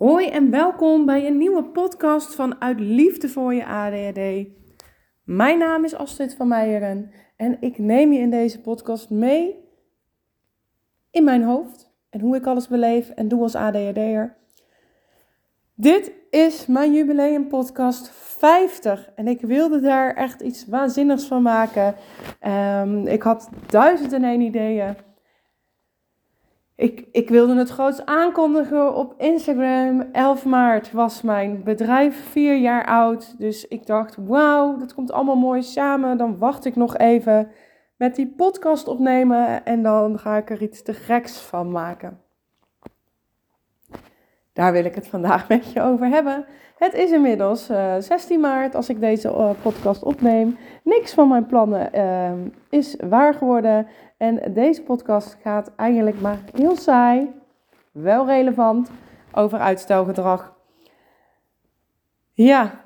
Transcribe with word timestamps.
Hoi 0.00 0.26
en 0.26 0.50
welkom 0.50 1.06
bij 1.06 1.26
een 1.26 1.36
nieuwe 1.36 1.64
podcast 1.64 2.34
van 2.34 2.60
Uit 2.60 2.80
Liefde 2.80 3.28
voor 3.28 3.54
je 3.54 3.66
ADHD. 3.66 4.48
Mijn 5.24 5.58
naam 5.58 5.84
is 5.84 5.94
Astrid 5.94 6.34
van 6.34 6.48
Meijeren 6.48 7.10
en 7.36 7.56
ik 7.60 7.78
neem 7.78 8.12
je 8.12 8.18
in 8.18 8.30
deze 8.30 8.60
podcast 8.60 9.10
mee 9.10 9.56
in 11.10 11.24
mijn 11.24 11.42
hoofd 11.42 11.92
en 12.10 12.20
hoe 12.20 12.36
ik 12.36 12.46
alles 12.46 12.68
beleef 12.68 13.10
en 13.10 13.28
doe 13.28 13.42
als 13.42 13.54
ADHD'er. 13.54 14.36
Dit 15.74 16.12
is 16.30 16.66
mijn 16.66 16.94
jubileumpodcast 16.94 18.10
50 18.10 19.10
en 19.14 19.28
ik 19.28 19.40
wilde 19.40 19.80
daar 19.80 20.14
echt 20.14 20.40
iets 20.40 20.66
waanzinnigs 20.66 21.26
van 21.26 21.42
maken. 21.42 21.94
Um, 22.46 23.06
ik 23.06 23.22
had 23.22 23.48
duizend 23.66 24.12
en 24.12 24.24
één 24.24 24.40
ideeën. 24.40 24.96
Ik, 26.80 27.08
ik 27.12 27.28
wilde 27.28 27.54
het 27.54 27.68
groots 27.68 28.04
aankondigen 28.04 28.94
op 28.94 29.14
Instagram. 29.18 30.00
11 30.12 30.44
maart 30.44 30.92
was 30.92 31.22
mijn 31.22 31.62
bedrijf 31.64 32.30
vier 32.30 32.56
jaar 32.56 32.86
oud. 32.86 33.38
Dus 33.38 33.68
ik 33.68 33.86
dacht, 33.86 34.16
wauw, 34.16 34.76
dat 34.76 34.94
komt 34.94 35.12
allemaal 35.12 35.36
mooi 35.36 35.62
samen. 35.62 36.16
Dan 36.16 36.38
wacht 36.38 36.64
ik 36.64 36.76
nog 36.76 36.96
even 36.96 37.50
met 37.96 38.14
die 38.14 38.34
podcast 38.36 38.88
opnemen 38.88 39.64
en 39.64 39.82
dan 39.82 40.18
ga 40.18 40.36
ik 40.36 40.50
er 40.50 40.62
iets 40.62 40.82
te 40.82 40.92
geks 40.92 41.38
van 41.38 41.70
maken. 41.70 42.20
Daar 44.52 44.72
wil 44.72 44.84
ik 44.84 44.94
het 44.94 45.08
vandaag 45.08 45.48
met 45.48 45.72
je 45.72 45.82
over 45.82 46.06
hebben. 46.06 46.44
Het 46.76 46.94
is 46.94 47.10
inmiddels 47.10 47.70
uh, 47.70 47.96
eh, 47.96 48.02
16 48.02 48.40
maart 48.40 48.74
als 48.74 48.88
ik 48.88 49.00
deze 49.00 49.28
uh, 49.28 49.50
podcast 49.62 50.02
opneem. 50.02 50.58
Niks 50.82 51.14
van 51.14 51.28
mijn 51.28 51.46
plannen 51.46 51.90
uh, 51.94 52.32
is 52.68 52.96
waar 53.08 53.34
geworden. 53.34 53.86
En 54.16 54.52
deze 54.52 54.82
podcast 54.82 55.36
gaat 55.42 55.70
eigenlijk 55.76 56.20
maar 56.20 56.38
heel 56.54 56.76
saai, 56.76 57.32
wel 57.92 58.26
relevant, 58.26 58.90
over 59.32 59.58
uitstelgedrag. 59.58 60.54
Ja, 62.32 62.80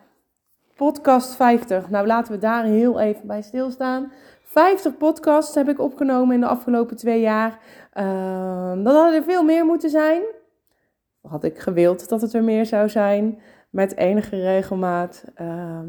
podcast 0.76 1.34
50. 1.34 1.90
Nou, 1.90 2.06
laten 2.06 2.32
we 2.32 2.38
daar 2.38 2.64
heel 2.64 3.00
even 3.00 3.26
bij 3.26 3.42
stilstaan. 3.42 4.12
50 4.42 4.96
podcasts 4.96 5.54
heb 5.54 5.68
ik 5.68 5.80
opgenomen 5.80 6.34
in 6.34 6.40
de 6.40 6.46
afgelopen 6.46 6.96
twee 6.96 7.20
jaar. 7.20 7.58
Uh, 7.94 8.84
dat 8.84 8.94
hadden 8.94 9.14
er 9.14 9.22
veel 9.22 9.42
meer 9.44 9.64
moeten 9.64 9.90
zijn. 9.90 10.22
Had 11.28 11.44
ik 11.44 11.58
gewild 11.58 12.08
dat 12.08 12.20
het 12.20 12.32
er 12.32 12.44
meer 12.44 12.66
zou 12.66 12.88
zijn. 12.88 13.38
Met 13.70 13.96
enige 13.96 14.40
regelmaat. 14.40 15.24
Uh, 15.40 15.80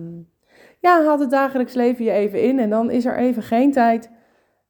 ja, 0.79 1.03
had 1.03 1.19
het 1.19 1.29
dagelijks 1.29 1.73
leven 1.73 2.05
je 2.05 2.11
even 2.11 2.41
in. 2.41 2.59
En 2.59 2.69
dan 2.69 2.91
is 2.91 3.05
er 3.05 3.17
even 3.17 3.43
geen 3.43 3.71
tijd 3.71 4.11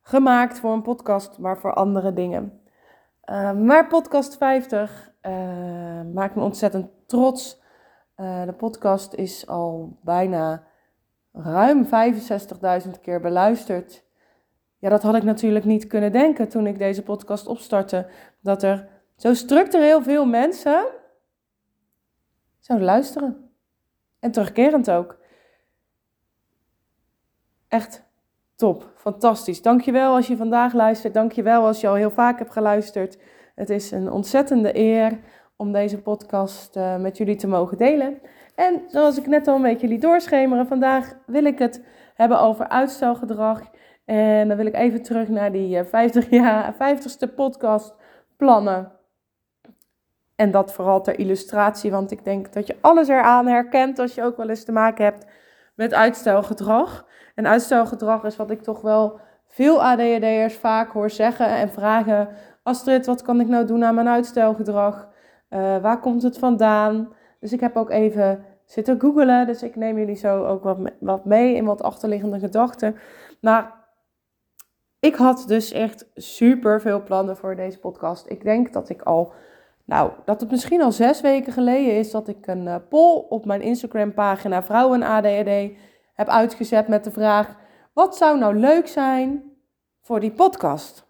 gemaakt 0.02 0.60
voor 0.60 0.74
een 0.74 0.82
podcast, 0.82 1.38
maar 1.38 1.58
voor 1.58 1.74
andere 1.74 2.14
dingen. 2.14 2.62
Uh, 3.26 3.52
maar 3.52 3.88
podcast 3.88 4.38
50 4.38 5.12
uh, 5.22 5.32
maakt 6.14 6.36
me 6.36 6.42
ontzettend 6.42 6.88
trots. 7.06 7.62
Uh, 8.18 8.46
de 8.46 8.54
podcast 8.54 9.14
is 9.14 9.48
al 9.48 9.98
bijna 10.02 10.64
ruim 11.34 11.86
65.000 11.86 12.90
keer 13.02 13.20
beluisterd. 13.20 14.04
Ja, 14.78 14.90
dat 14.90 15.04
had 15.04 15.16
ik 15.16 15.24
natuurlijk 15.24 15.66
niet 15.66 15.88
kunnen 15.88 16.12
denken 16.12 16.50
toen 16.50 16.68
ik 16.68 16.78
deze 16.78 17.04
podcast 17.04 17.48
opstartte. 17.48 18.08
Dat 18.42 18.64
er 18.64 18.88
zo 19.16 19.34
structureel 19.34 20.04
veel 20.04 20.26
mensen 20.26 20.86
zouden 22.60 22.88
luisteren. 22.88 23.50
En 24.20 24.32
terugkerend 24.32 24.92
ook. 24.92 25.18
Echt 27.68 28.04
top, 28.56 28.92
fantastisch. 28.96 29.62
Dankjewel 29.62 30.16
als 30.16 30.28
je 30.28 30.38
vandaag 30.38 30.74
luistert. 30.74 31.14
Dankjewel 31.14 31.66
als 31.66 31.82
je 31.82 31.88
al 31.88 31.96
heel 31.96 32.12
vaak 32.12 32.40
hebt 32.40 32.52
geluisterd. 32.52 33.18
Het 33.56 33.70
is 33.70 33.92
een 33.92 34.12
ontzettende 34.12 34.78
eer 34.78 35.20
om 35.56 35.72
deze 35.72 36.02
podcast 36.02 36.76
uh, 36.76 36.98
met 36.98 37.18
jullie 37.18 37.36
te 37.36 37.48
mogen 37.48 37.78
delen. 37.78 38.22
En 38.56 38.82
zoals 38.88 39.18
ik 39.18 39.28
net 39.28 39.48
al 39.48 39.58
met 39.58 39.82
jullie 39.82 40.00
doorschemeren, 40.00 40.68
vandaag 40.68 41.14
wil 41.26 41.46
ik 41.46 41.60
het 41.60 41.84
hebben 42.16 42.40
over 42.40 42.68
uitstelgedrag. 42.68 43.62
En 44.06 44.48
dan 44.48 44.58
wil 44.58 44.66
ik 44.66 44.76
even 44.76 45.04
terug 45.04 45.28
naar 45.28 45.52
die 45.52 45.84
50 45.84 46.30
jaar, 46.30 46.74
50ste 46.74 47.36
podcast 47.36 47.96
plannen. 48.38 48.95
En 50.36 50.52
dat 50.52 50.74
vooral 50.74 51.02
ter 51.02 51.20
illustratie, 51.20 51.92
want 51.92 52.12
ik 52.12 52.24
denk 52.24 52.54
dat 52.54 52.68
je 52.68 52.76
alles 52.82 53.08
eraan 53.08 53.48
herkent 53.48 54.00
als 54.00 54.16
je 54.16 54.24
ook 54.24 54.38
wel 54.38 54.50
eens 54.50 54.64
te 54.64 54.72
maken 54.72 55.04
hebt 55.04 55.26
met 55.76 55.94
uitstelgedrag. 55.94 57.06
En 57.36 57.48
uitstelgedrag 57.48 58.24
is 58.24 58.36
wat 58.36 58.52
ik 58.52 58.62
toch 58.62 58.82
wel 58.82 59.20
veel 59.48 59.84
ADHD'ers 59.84 60.56
vaak 60.56 60.92
hoor 60.92 61.10
zeggen 61.10 61.48
en 61.48 61.70
vragen. 61.70 62.30
Astrid, 62.64 63.06
wat 63.06 63.22
kan 63.22 63.40
ik 63.40 63.48
nou 63.48 63.66
doen 63.66 63.84
aan 63.84 63.96
mijn 63.96 64.08
uitstelgedrag? 64.08 65.08
Uh, 65.50 65.78
waar 65.78 66.00
komt 66.00 66.24
het 66.24 66.38
vandaan? 66.38 67.14
Dus 67.40 67.54
ik 67.54 67.60
heb 67.60 67.76
ook 67.76 67.90
even 67.90 68.46
zitten 68.66 69.00
googelen. 69.00 69.48
Dus 69.48 69.64
ik 69.64 69.76
neem 69.76 69.98
jullie 69.98 70.16
zo 70.16 70.46
ook 70.46 70.64
wat, 70.64 70.78
wat 71.00 71.26
mee 71.26 71.56
in 71.56 71.66
wat 71.66 71.82
achterliggende 71.82 72.40
gedachten. 72.40 72.96
Maar 73.42 73.74
ik 75.00 75.16
had 75.16 75.44
dus 75.48 75.72
echt 75.72 76.10
super 76.14 76.82
veel 76.82 77.04
plannen 77.04 77.38
voor 77.38 77.56
deze 77.56 77.80
podcast. 77.80 78.30
Ik 78.30 78.44
denk 78.44 78.74
dat 78.74 78.90
ik 78.90 79.02
al, 79.02 79.34
nou, 79.86 80.12
dat 80.26 80.42
het 80.42 80.52
misschien 80.52 80.82
al 80.82 80.92
zes 80.92 81.22
weken 81.22 81.54
geleden 81.54 81.98
is 81.98 82.12
dat 82.12 82.28
ik 82.28 82.48
een 82.48 82.66
uh, 82.66 82.76
poll 82.90 83.26
op 83.30 83.46
mijn 83.46 83.62
Instagram 83.62 84.14
pagina 84.14 84.64
Vrouwen 84.64 85.04
ADHD 85.04 85.78
heb 86.14 86.28
uitgezet 86.28 86.88
met 86.88 87.04
de 87.04 87.12
vraag: 87.12 87.56
wat 87.94 88.18
zou 88.18 88.40
nou 88.40 88.56
leuk 88.56 88.88
zijn 88.88 89.44
voor 90.02 90.20
die 90.20 90.32
podcast? 90.32 91.06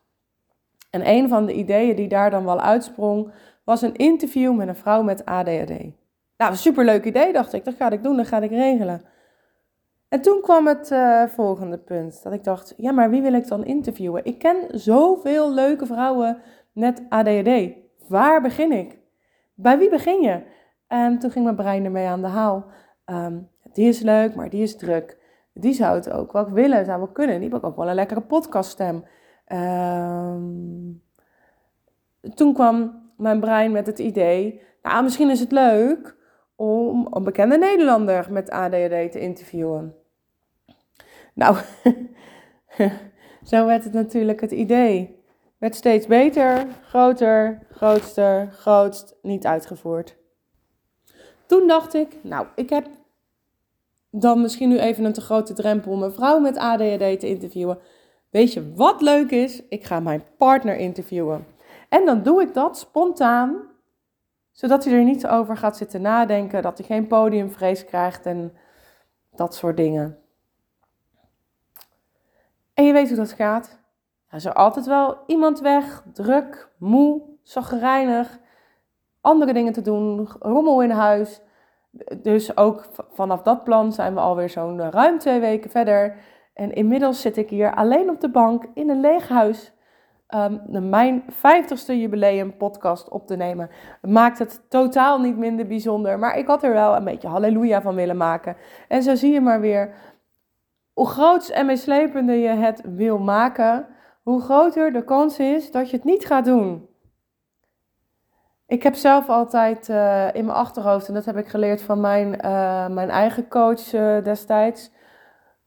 En 0.90 1.10
een 1.10 1.30
van 1.30 1.46
de 1.46 1.54
ideeën 1.54 1.96
die 1.96 2.08
daar 2.08 2.30
dan 2.30 2.46
wel 2.46 2.62
uitsprong, 2.62 3.32
was 3.64 3.82
een 3.82 3.96
interview 3.96 4.56
met 4.56 4.68
een 4.68 4.76
vrouw 4.76 5.04
met 5.04 5.26
ADHD. 5.26 5.74
Nou, 6.38 6.56
superleuk 6.56 7.06
idee, 7.06 7.34
dacht 7.34 7.54
ik. 7.54 7.66
Dat 7.66 7.74
ga 7.74 7.90
ik 7.90 8.04
doen, 8.04 8.18
dat 8.18 8.28
ga 8.28 8.42
ik 8.42 8.50
regelen. 8.50 9.02
En 10.10 10.22
toen 10.22 10.42
kwam 10.42 10.68
het 10.68 10.92
uh, 10.92 11.24
volgende 11.24 11.78
punt. 11.78 12.24
Dat 12.24 12.34
ik 12.34 12.44
dacht, 12.44 12.74
ja, 12.78 12.92
maar 12.92 13.10
wie 13.10 13.22
wil 13.22 13.34
ik 13.34 13.48
dan 13.48 13.66
interviewen? 13.66 14.26
Ik 14.26 14.40
ken 14.40 14.80
zoveel 14.80 15.54
leuke 15.54 15.86
vrouwen 15.86 16.42
met 16.72 17.02
ADHD. 17.10 17.85
Waar 18.08 18.42
begin 18.42 18.72
ik? 18.72 19.00
Bij 19.54 19.78
wie 19.78 19.90
begin 19.90 20.22
je? 20.22 20.42
En 20.88 21.20
toen 21.20 21.32
ging 21.32 21.44
mijn 21.44 21.56
brein 21.56 21.86
ermee 21.86 22.08
aan 22.08 22.22
de 22.22 22.28
haal. 22.28 22.66
Um, 23.06 23.50
die 23.74 23.88
is 23.88 24.00
leuk, 24.00 24.36
maar 24.36 24.50
die 24.50 24.62
is 24.62 24.78
druk. 24.78 25.18
Die 25.54 25.74
zou 25.74 25.96
het 25.96 26.12
ook 26.12 26.32
wel 26.32 26.52
willen, 26.52 26.86
zou 26.86 26.98
wel 26.98 27.08
kunnen. 27.08 27.40
Die 27.40 27.50
heeft 27.50 27.64
ook 27.64 27.76
wel 27.76 27.90
een 27.90 27.96
lekkere 27.96 28.22
podcaststem. 28.22 29.06
Um, 29.48 31.04
toen 32.36 32.54
kwam 32.54 33.04
mijn 33.18 33.40
brein 33.40 33.72
met 33.72 33.88
het 33.88 34.00
idee, 34.00 34.62
nou, 34.82 35.04
misschien 35.04 35.30
is 35.30 35.40
het 35.40 35.52
leuk 35.52 36.16
om 36.56 37.08
een 37.12 37.24
bekende 37.24 37.58
Nederlander 37.58 38.28
met 38.32 38.50
ADHD 38.50 39.12
te 39.12 39.20
interviewen. 39.20 39.96
Nou, 41.34 41.58
zo 43.52 43.66
werd 43.66 43.84
het 43.84 43.94
natuurlijk 43.94 44.42
het 44.42 44.52
idee. 44.52 45.15
Werd 45.66 45.78
steeds 45.78 46.08
beter, 46.08 46.68
groter, 46.82 47.60
grootster, 47.72 48.52
grootst, 48.52 49.16
niet 49.22 49.46
uitgevoerd. 49.46 50.16
Toen 51.46 51.68
dacht 51.68 51.94
ik, 51.94 52.18
nou, 52.24 52.48
ik 52.56 52.70
heb 52.70 52.88
dan 54.10 54.42
misschien 54.42 54.70
nu 54.70 54.80
even 54.80 55.04
een 55.04 55.14
te 55.14 55.22
grote 55.22 55.54
drempel 55.54 55.92
om 55.92 56.04
een 56.04 56.12
vrouw 56.12 56.40
met 56.40 56.58
ADHD 56.58 57.20
te 57.20 57.28
interviewen. 57.28 57.80
Weet 58.30 58.54
je 58.54 58.74
wat 58.74 59.02
leuk 59.02 59.32
is? 59.32 59.68
Ik 59.70 59.84
ga 59.84 60.00
mijn 60.00 60.24
partner 60.38 60.76
interviewen. 60.76 61.46
En 61.90 62.06
dan 62.06 62.24
doe 62.24 62.42
ik 62.42 62.54
dat 62.54 62.78
spontaan, 62.78 63.56
zodat 64.52 64.86
hij 64.86 64.94
er 64.94 65.04
niet 65.04 65.28
over 65.28 65.58
gaat 65.58 65.78
zitten 65.78 66.02
nadenken, 66.02 66.62
dat 66.62 66.78
hij 66.78 66.88
geen 66.88 67.08
podiumvrees 67.08 67.86
krijgt 67.86 68.26
en 68.26 68.54
dat 69.36 69.56
soort 69.56 69.78
dingen. 69.78 70.18
En 72.74 72.86
je 72.86 72.94
weet 72.94 73.08
hoe 73.08 73.18
dat 73.18 73.32
gaat. 73.32 73.84
Er 74.36 74.42
is 74.42 74.48
er 74.48 74.54
altijd 74.54 74.86
wel 74.86 75.18
iemand 75.28 75.60
weg, 75.60 76.04
druk, 76.14 76.70
moe, 76.78 77.22
zagrijnig, 77.42 78.40
andere 79.22 79.54
dingen 79.54 79.74
te 79.74 79.82
doen, 79.82 80.28
rommel 80.40 80.82
in 80.82 80.90
huis. 80.90 81.42
Dus 82.22 82.58
ook 82.58 82.86
vanaf 83.12 83.42
dat 83.42 83.64
plan 83.64 83.92
zijn 83.92 84.14
we 84.14 84.20
alweer 84.20 84.50
zo'n 84.50 84.92
ruim 84.92 85.18
twee 85.18 85.40
weken 85.40 85.70
verder. 85.70 86.16
En 86.54 86.74
inmiddels 86.74 87.22
zit 87.22 87.38
ik 87.38 87.50
hier 87.50 87.76
alleen 87.76 88.10
op 88.10 88.22
de 88.22 88.30
bank 88.30 88.66
in 88.74 88.90
een 88.90 89.00
leeg 89.00 89.28
huis. 89.28 89.74
Um, 90.30 90.90
mijn 90.90 91.24
50ste 91.24 91.94
jubileum 91.94 92.58
podcast 92.58 93.10
op 93.10 93.28
te 93.28 93.36
nemen. 93.36 93.70
Maakt 94.02 94.40
het 94.40 94.62
totaal 94.70 95.20
niet 95.20 95.38
minder 95.38 95.68
bijzonder. 95.68 96.20
Maar 96.20 96.38
ik 96.38 96.48
had 96.48 96.64
er 96.64 96.74
wel 96.74 96.96
een 96.96 97.04
beetje 97.04 97.28
halleluja 97.28 97.82
van 97.82 97.96
willen 97.96 98.18
maken. 98.18 98.56
En 98.88 99.04
zo 99.04 99.16
zie 99.16 99.34
je 99.34 99.42
maar 99.42 99.60
weer. 99.60 99.94
Hoe 100.94 101.08
groots 101.08 101.52
en 101.52 101.66
meeslepender 101.66 102.36
je 102.36 102.48
het 102.48 102.82
wil 102.86 103.18
maken, 103.18 103.88
hoe 104.26 104.42
groter 104.42 104.94
de 104.94 105.04
kans 105.04 105.40
is 105.40 105.72
dat 105.72 105.90
je 105.90 105.96
het 105.96 106.06
niet 106.06 106.26
gaat 106.26 106.46
doen. 106.46 106.90
Ik 108.68 108.84
heb 108.84 108.96
zelf 108.96 109.30
altijd 109.30 109.90
uh, 109.90 110.34
in 110.34 110.46
mijn 110.46 110.58
achterhoofd, 110.58 111.08
en 111.08 111.14
dat 111.14 111.26
heb 111.26 111.38
ik 111.38 111.48
geleerd 111.48 111.82
van 111.82 112.00
mijn, 112.00 112.28
uh, 112.28 112.88
mijn 112.88 113.10
eigen 113.10 113.48
coach 113.48 113.94
uh, 113.94 114.24
destijds, 114.24 114.92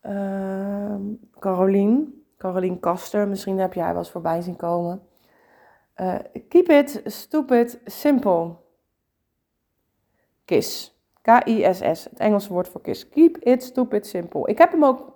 ehm, 0.01 1.03
Carolien. 1.39 2.23
Carolien 2.39 2.81
Kaster, 2.81 3.29
misschien 3.29 3.59
heb 3.59 3.75
jij 3.75 3.89
wel 3.89 3.97
eens 3.97 4.11
voorbij 4.11 4.41
zien 4.41 4.57
komen. 4.57 5.03
keep 6.49 6.69
it 6.69 7.01
stupid 7.05 7.81
simple. 7.85 8.57
KISS. 10.45 11.01
K-I-S-S, 11.23 12.05
het 12.05 12.19
Engelse 12.19 12.53
woord 12.53 12.69
voor 12.69 12.81
KISS. 12.81 13.09
Keep 13.09 13.37
it 13.37 13.63
stupid 13.63 14.07
simple. 14.07 14.49
Ik 14.49 14.59
heb 14.59 14.71
hem 14.71 14.85
ook 14.85 15.13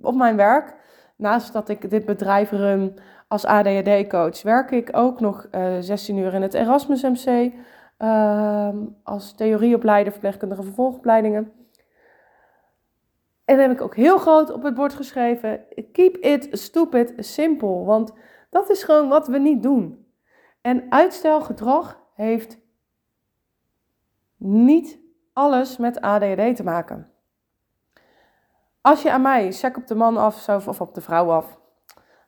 op 0.00 0.14
mijn 0.14 0.36
werk. 0.36 0.74
Naast 1.22 1.52
dat 1.52 1.68
ik 1.68 1.90
dit 1.90 2.04
bedrijf 2.04 2.50
run 2.50 2.98
als 3.28 3.44
ADHD-coach, 3.44 4.42
werk 4.42 4.70
ik 4.70 4.88
ook 4.92 5.20
nog 5.20 5.46
uh, 5.52 5.76
eh, 5.76 5.82
16 5.82 6.16
uur 6.16 6.34
in 6.34 6.42
het 6.42 6.54
Erasmus 6.54 7.02
MC. 7.02 7.52
Uh, 7.98 8.68
als 9.02 9.34
theorieopleider, 9.34 10.12
verpleegkundige 10.12 10.62
vervolgopleidingen. 10.62 11.52
En 13.44 13.56
dan 13.56 13.58
heb 13.58 13.70
ik 13.70 13.80
ook 13.80 13.96
heel 13.96 14.18
groot 14.18 14.52
op 14.52 14.62
het 14.62 14.74
bord 14.74 14.94
geschreven: 14.94 15.60
Keep 15.92 16.16
it 16.16 16.48
stupid 16.52 17.14
simple. 17.16 17.84
Want 17.84 18.12
dat 18.50 18.70
is 18.70 18.82
gewoon 18.82 19.08
wat 19.08 19.26
we 19.26 19.38
niet 19.38 19.62
doen. 19.62 20.06
En 20.60 20.86
uitstelgedrag 20.88 22.00
heeft 22.14 22.58
niet 24.36 24.98
alles 25.32 25.76
met 25.76 26.00
ADHD 26.00 26.56
te 26.56 26.64
maken. 26.64 27.11
Als 28.82 29.02
je 29.02 29.12
aan 29.12 29.22
mij, 29.22 29.50
sec 29.50 29.76
op 29.76 29.86
de 29.86 29.94
man 29.94 30.16
af 30.16 30.38
zou, 30.38 30.62
of 30.66 30.80
op 30.80 30.94
de 30.94 31.00
vrouw 31.00 31.30
af, 31.30 31.58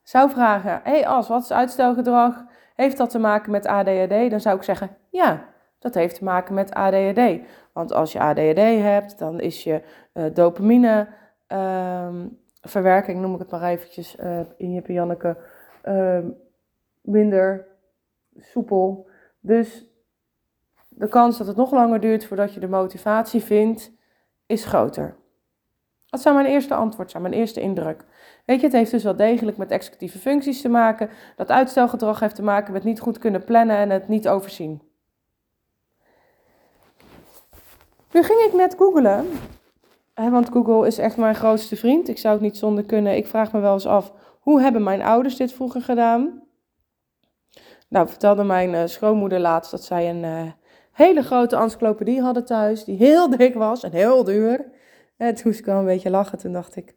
zou 0.03 0.31
vragen: 0.31 0.81
Hé 0.83 0.91
hey 0.91 1.07
As, 1.07 1.29
wat 1.29 1.43
is 1.43 1.53
uitstelgedrag? 1.53 2.45
Heeft 2.75 2.97
dat 2.97 3.11
te 3.11 3.19
maken 3.19 3.51
met 3.51 3.67
ADHD? 3.67 4.31
Dan 4.31 4.41
zou 4.41 4.57
ik 4.57 4.63
zeggen: 4.63 4.97
Ja, 5.09 5.45
dat 5.79 5.95
heeft 5.95 6.15
te 6.15 6.25
maken 6.25 6.55
met 6.55 6.75
ADHD. 6.75 7.41
Want 7.73 7.93
als 7.93 8.13
je 8.13 8.21
ADHD 8.21 8.59
hebt, 8.83 9.19
dan 9.19 9.41
is 9.41 9.65
je 9.65 9.83
uh, 10.15 10.25
dopamine 10.35 11.09
ehm, 11.47 12.27
verwerking, 12.61 13.21
noem 13.21 13.33
ik 13.35 13.39
het 13.39 13.51
maar 13.51 13.63
eventjes 13.63 14.17
uh, 14.17 14.41
in 14.57 14.73
je 14.73 14.93
Janneke, 14.93 15.37
uh, 15.85 16.19
minder 17.01 17.67
soepel. 18.39 19.09
Dus 19.41 19.87
de 20.89 21.09
kans 21.09 21.39
dat 21.39 21.47
het 21.47 21.57
nog 21.57 21.73
langer 21.73 22.01
duurt 22.01 22.25
voordat 22.25 22.55
je 22.55 22.61
de 22.61 22.69
motivatie 22.69 23.43
vindt, 23.43 23.93
is 24.47 24.65
groter. 24.65 25.17
Dat 26.15 26.23
zou 26.23 26.35
mijn 26.35 26.47
eerste 26.47 26.75
antwoord 26.75 27.11
zijn, 27.11 27.23
mijn 27.23 27.35
eerste 27.35 27.61
indruk. 27.61 28.05
Weet 28.45 28.61
je, 28.61 28.67
het 28.67 28.77
heeft 28.77 28.91
dus 28.91 29.03
wel 29.03 29.17
degelijk 29.17 29.57
met 29.57 29.71
executieve 29.71 30.19
functies 30.19 30.61
te 30.61 30.69
maken. 30.69 31.11
Dat 31.37 31.51
uitstelgedrag 31.51 32.21
heeft 32.21 32.35
te 32.35 32.43
maken 32.43 32.73
met 32.73 32.85
niet 32.85 33.01
goed 33.01 33.19
kunnen 33.19 33.45
plannen 33.45 33.77
en 33.77 33.91
het 33.91 34.09
niet 34.09 34.29
overzien. 34.29 34.83
Nu 38.11 38.23
ging 38.23 38.41
ik 38.41 38.53
net 38.53 38.75
googlen, 38.79 39.27
want 40.15 40.49
Google 40.49 40.87
is 40.87 40.99
echt 40.99 41.17
mijn 41.17 41.35
grootste 41.35 41.77
vriend. 41.77 42.09
Ik 42.09 42.19
zou 42.19 42.35
het 42.35 42.43
niet 42.43 42.57
zonder 42.57 42.85
kunnen. 42.85 43.17
Ik 43.17 43.27
vraag 43.27 43.53
me 43.53 43.61
wel 43.61 43.73
eens 43.73 43.87
af, 43.87 44.13
hoe 44.41 44.61
hebben 44.61 44.83
mijn 44.83 45.03
ouders 45.03 45.37
dit 45.37 45.53
vroeger 45.53 45.83
gedaan? 45.83 46.43
Nou, 47.89 48.09
vertelde 48.09 48.45
mijn 48.45 48.73
uh, 48.73 48.83
schoonmoeder 48.85 49.41
laatst 49.41 49.71
dat 49.71 49.85
zij 49.85 50.11
een 50.11 50.23
uh, 50.23 50.53
hele 50.93 51.23
grote 51.23 51.57
encyclopedie 51.57 52.21
hadden 52.21 52.45
thuis, 52.45 52.85
die 52.85 52.97
heel 52.97 53.31
dik 53.31 53.55
was 53.55 53.83
en 53.83 53.93
heel 53.93 54.25
duur. 54.25 54.73
En 55.17 55.35
toen 55.35 55.43
moest 55.47 55.59
ik 55.59 55.65
wel 55.65 55.79
een 55.79 55.85
beetje 55.85 56.11
lachen. 56.11 56.39
Toen 56.39 56.53
dacht 56.53 56.77
ik, 56.77 56.95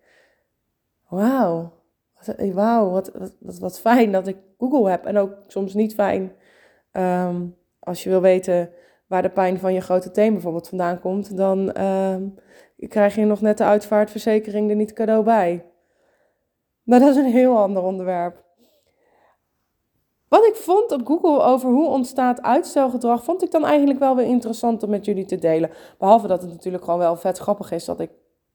wauw, 1.07 1.73
wat, 2.15 2.35
eh, 2.35 2.53
wauw, 2.53 2.89
wat, 2.89 3.11
wat, 3.39 3.59
wat, 3.59 3.79
fijn 3.79 4.11
dat 4.11 4.27
ik 4.27 4.37
Google 4.57 4.89
heb. 4.89 5.05
En 5.05 5.17
ook 5.17 5.33
soms 5.47 5.73
niet 5.73 5.93
fijn 5.93 6.31
um, 6.91 7.55
als 7.79 8.03
je 8.03 8.09
wil 8.09 8.21
weten 8.21 8.69
waar 9.07 9.21
de 9.21 9.29
pijn 9.29 9.59
van 9.59 9.73
je 9.73 9.81
grote 9.81 10.11
teen 10.11 10.33
bijvoorbeeld 10.33 10.67
vandaan 10.67 10.99
komt, 10.99 11.37
dan 11.37 11.81
um, 11.81 12.35
krijg 12.77 13.15
je 13.15 13.25
nog 13.25 13.41
net 13.41 13.57
de 13.57 13.63
uitvaartverzekering 13.63 14.69
er 14.69 14.75
niet 14.75 14.93
cadeau 14.93 15.23
bij. 15.23 15.65
Maar 16.83 16.99
dat 16.99 17.09
is 17.09 17.15
een 17.15 17.31
heel 17.31 17.57
ander 17.57 17.83
onderwerp. 17.83 18.45
Wat 20.27 20.45
ik 20.45 20.55
vond 20.55 20.91
op 20.91 21.05
Google 21.05 21.41
over 21.41 21.69
hoe 21.69 21.87
ontstaat 21.87 22.41
uitstelgedrag, 22.41 23.23
vond 23.23 23.43
ik 23.43 23.51
dan 23.51 23.65
eigenlijk 23.65 23.99
wel 23.99 24.15
weer 24.15 24.25
interessant 24.25 24.83
om 24.83 24.89
met 24.89 25.05
jullie 25.05 25.25
te 25.25 25.37
delen. 25.37 25.69
Behalve 25.97 26.27
dat 26.27 26.41
het 26.41 26.51
natuurlijk 26.51 26.83
gewoon 26.83 26.99
wel 26.99 27.15
vet 27.15 27.37
grappig 27.37 27.71
is 27.71 27.85
dat 27.85 27.99
ik 27.99 28.09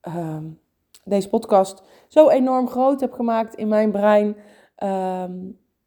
uh, 0.09 0.37
deze 1.05 1.29
podcast 1.29 1.83
zo 2.09 2.29
enorm 2.29 2.69
groot 2.69 3.01
heb 3.01 3.13
gemaakt 3.13 3.55
in 3.55 3.69
mijn 3.69 3.91
brein, 3.91 4.37
uh, 4.83 5.25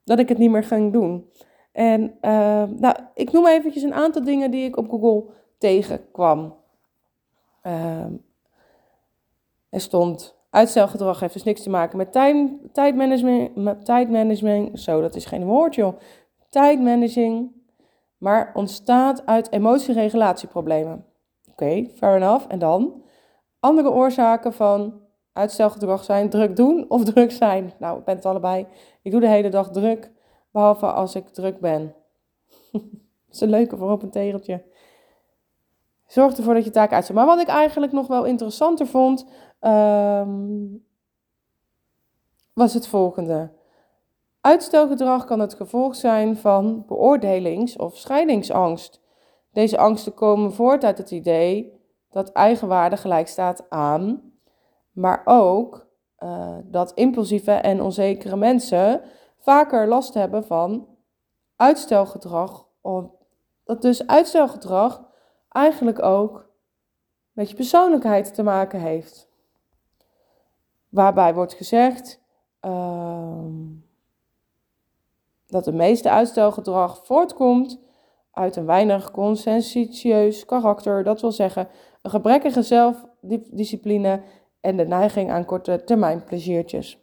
dat 0.04 0.20
ik 0.20 0.30
het 0.30 0.38
niet 0.38 0.52
meer 0.52 0.64
ging 0.64 0.94
doen. 0.94 1.30
En 1.72 2.02
uh, 2.02 2.64
nou, 2.64 2.96
ik 3.14 3.32
noem 3.32 3.48
eventjes 3.48 3.84
een 3.84 3.94
aantal 3.94 4.24
dingen 4.24 4.52
die 4.52 4.66
ik 4.66 4.78
op 4.78 4.90
Google 4.90 5.24
tegenkwam. 5.58 6.56
Ehm, 7.62 8.14
er 9.70 9.82
stond 9.82 10.35
Uitstelgedrag 10.56 11.20
heeft 11.20 11.34
dus 11.34 11.44
niks 11.44 11.62
te 11.64 11.70
maken 11.70 11.98
met 11.98 12.12
tijdmanagement, 12.72 13.86
tijdmanagement. 13.86 14.80
Zo, 14.80 15.02
dat 15.02 15.16
is 15.16 15.26
geen 15.26 15.46
woord, 15.46 15.76
joh. 15.76 15.98
Tijdmanaging. 16.50 17.52
Maar 18.18 18.52
ontstaat 18.54 19.26
uit 19.26 19.52
emotieregulatieproblemen. 19.52 21.06
Oké, 21.52 21.86
fair 21.96 22.16
enough. 22.16 22.46
En 22.48 22.60
dan? 22.60 23.04
Andere 23.60 23.92
oorzaken 23.92 24.54
van 24.54 25.02
uitstelgedrag 25.34 26.04
zijn 26.04 26.30
druk 26.30 26.56
doen 26.56 26.86
of 26.88 27.04
druk 27.14 27.32
zijn. 27.32 27.74
Nou, 27.80 28.00
ik 28.00 28.06
ben 28.06 28.16
het 28.16 28.26
allebei. 28.26 28.68
Ik 29.02 29.12
doe 29.12 29.20
de 29.20 29.28
hele 29.28 29.50
dag 29.50 29.72
druk, 29.72 30.12
behalve 30.52 30.86
als 30.86 31.16
ik 31.16 31.28
druk 31.28 31.60
ben. 31.60 31.96
dat 32.72 32.82
is 33.32 33.42
een 33.42 33.50
leuke 33.50 33.78
voor 33.78 33.92
op 33.92 34.04
een 34.04 34.12
tegeltje. 34.12 34.64
Zorg 36.08 36.38
ervoor 36.38 36.54
dat 36.54 36.66
je 36.66 36.70
taak 36.70 36.92
uitzet. 36.92 37.16
Maar 37.16 37.26
wat 37.26 37.40
ik 37.40 37.48
eigenlijk 37.48 37.92
nog 37.92 38.08
wel 38.08 38.24
interessanter 38.24 38.88
vond, 38.88 39.26
um, 39.66 40.86
was 42.54 42.74
het 42.74 42.88
volgende. 42.88 43.52
Uitstelgedrag 44.42 45.26
kan 45.26 45.40
het 45.40 45.54
gevolg 45.54 45.96
zijn 45.96 46.38
van 46.38 46.84
beoordelings- 46.88 47.76
of 47.76 47.98
scheidingsangst. 47.98 49.02
Deze 49.52 49.78
angsten 49.78 50.14
komen 50.14 50.54
voort 50.54 50.84
uit 50.84 50.98
het 50.98 51.12
idee 51.12 51.82
dat 52.10 52.32
eigenwaarde 52.32 52.98
gelijk 52.98 53.28
staat 53.28 53.70
aan, 53.70 54.34
maar 54.92 55.22
ook 55.26 55.88
uh, 56.20 56.58
dat 56.64 56.92
impulsieve 56.94 57.52
en 57.52 57.82
onzekere 57.82 58.36
mensen 58.36 59.02
vaker 59.38 59.88
last 59.88 60.14
hebben 60.14 60.44
van 60.44 60.88
uitstelgedrag. 61.56 62.68
Dat 63.64 63.82
dus 63.82 64.08
uitstelgedrag 64.08 65.04
eigenlijk 65.50 66.04
ook 66.04 66.50
met 67.32 67.50
je 67.50 67.56
persoonlijkheid 67.56 68.34
te 68.34 68.44
maken 68.44 68.80
heeft. 68.80 69.25
Waarbij 70.90 71.34
wordt 71.34 71.54
gezegd 71.54 72.22
uh, 72.62 73.46
dat 75.48 75.64
de 75.66 75.74
meeste 75.74 76.10
uitstelgedrag 76.10 77.06
voortkomt 77.06 77.80
uit 78.32 78.56
een 78.56 78.66
weinig 78.66 79.12
conscientieus 79.12 80.46
karakter. 80.46 81.04
Dat 81.04 81.22
wil 81.22 81.32
zeggen, 81.32 81.68
een 82.02 82.10
gebrekkige 82.10 82.62
zelfdiscipline 82.62 84.22
en 84.62 84.78
de 84.78 84.88
neiging 84.88 85.32
aan 85.32 85.46
korte 85.46 85.84
termijn 85.86 86.24
pleziertjes. 86.24 87.00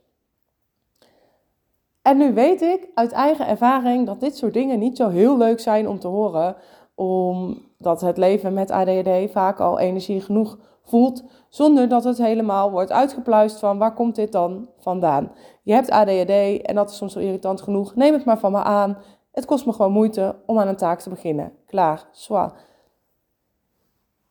En 2.03 2.17
nu 2.17 2.35
weet 2.35 2.63
ik 2.63 2.89
uit 2.95 3.13
eigen 3.13 3.47
ervaring 3.47 4.07
dat 4.07 4.21
dit 4.21 4.37
soort 4.37 4.53
dingen 4.53 4.79
niet 4.79 4.97
zo 4.97 5.09
heel 5.09 5.37
leuk 5.37 5.61
zijn 5.61 5.89
om 5.89 5.99
te 5.99 6.09
horen, 6.09 6.57
omdat 6.95 8.01
het 8.01 8.17
leven 8.17 8.55
met 8.55 8.71
ADHD 8.71 9.31
vaak 9.31 9.61
al 9.61 9.79
energie 9.79 10.21
genoeg 10.21 10.59
voelt, 10.83 11.25
zonder 11.53 11.89
dat 11.89 12.05
het 12.05 12.19
helemaal 12.19 12.71
wordt 12.71 12.93
uitgepluist 12.93 13.59
van 13.59 13.79
waar 13.79 13.95
komt 13.95 14.15
dit 14.15 14.33
dan 14.33 14.69
vandaan. 14.79 15.33
Je 15.63 15.73
hebt 15.73 15.91
ADHD 15.91 16.63
en 16.63 16.75
dat 16.75 16.91
is 16.91 16.97
soms 16.97 17.15
wel 17.15 17.25
irritant 17.25 17.61
genoeg, 17.61 17.95
neem 17.95 18.13
het 18.13 18.25
maar 18.25 18.39
van 18.39 18.53
me 18.53 18.63
aan. 18.63 18.99
Het 19.33 19.45
kost 19.45 19.67
me 19.67 19.73
gewoon 19.73 19.93
moeite 19.93 20.37
om 20.47 20.59
aan 20.59 20.69
een 20.69 20.77
taak 20.77 21.01
te 21.01 21.09
beginnen. 21.09 21.53
Klaar, 21.67 22.09
zwaar. 22.11 22.53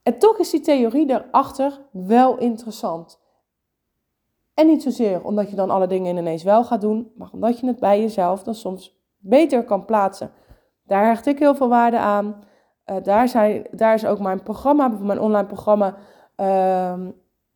En 0.04 0.18
toch 0.18 0.38
is 0.38 0.50
die 0.50 0.60
theorie 0.60 1.06
daarachter 1.06 1.82
wel 1.92 2.38
interessant. 2.38 3.20
En 4.54 4.68
niet 4.68 4.84
zozeer 4.84 5.24
omdat 5.24 5.50
je 5.50 5.56
dan 5.56 5.70
alle 5.70 5.88
dingen 5.88 6.18
ineens 6.18 6.44
wel 6.44 6.64
gaat 6.64 6.82
doen, 6.82 7.12
maar 7.16 7.30
omdat 7.32 7.60
je 7.60 7.68
het 7.68 7.80
bij 7.80 8.02
jezelf 8.02 8.44
dan 8.44 8.56
soms 8.56 9.00
beter 9.18 9.64
kan 9.64 9.86
plaatsen. 9.86 10.32
Daar 10.86 11.06
hecht 11.06 11.26
ik 11.26 11.40
heel 11.40 11.56
veel 11.56 11.70
waarde 11.70 11.98
aan. 11.98 12.44
Uh, 12.86 12.96
daar, 13.04 13.28
zijn, 13.28 13.68
daar 13.72 13.94
is 13.94 14.06
ook 14.06 14.20
mijn 14.20 14.44
programma, 14.44 14.88
mijn 14.88 15.20
online 15.20 15.48
programma, 15.48 15.96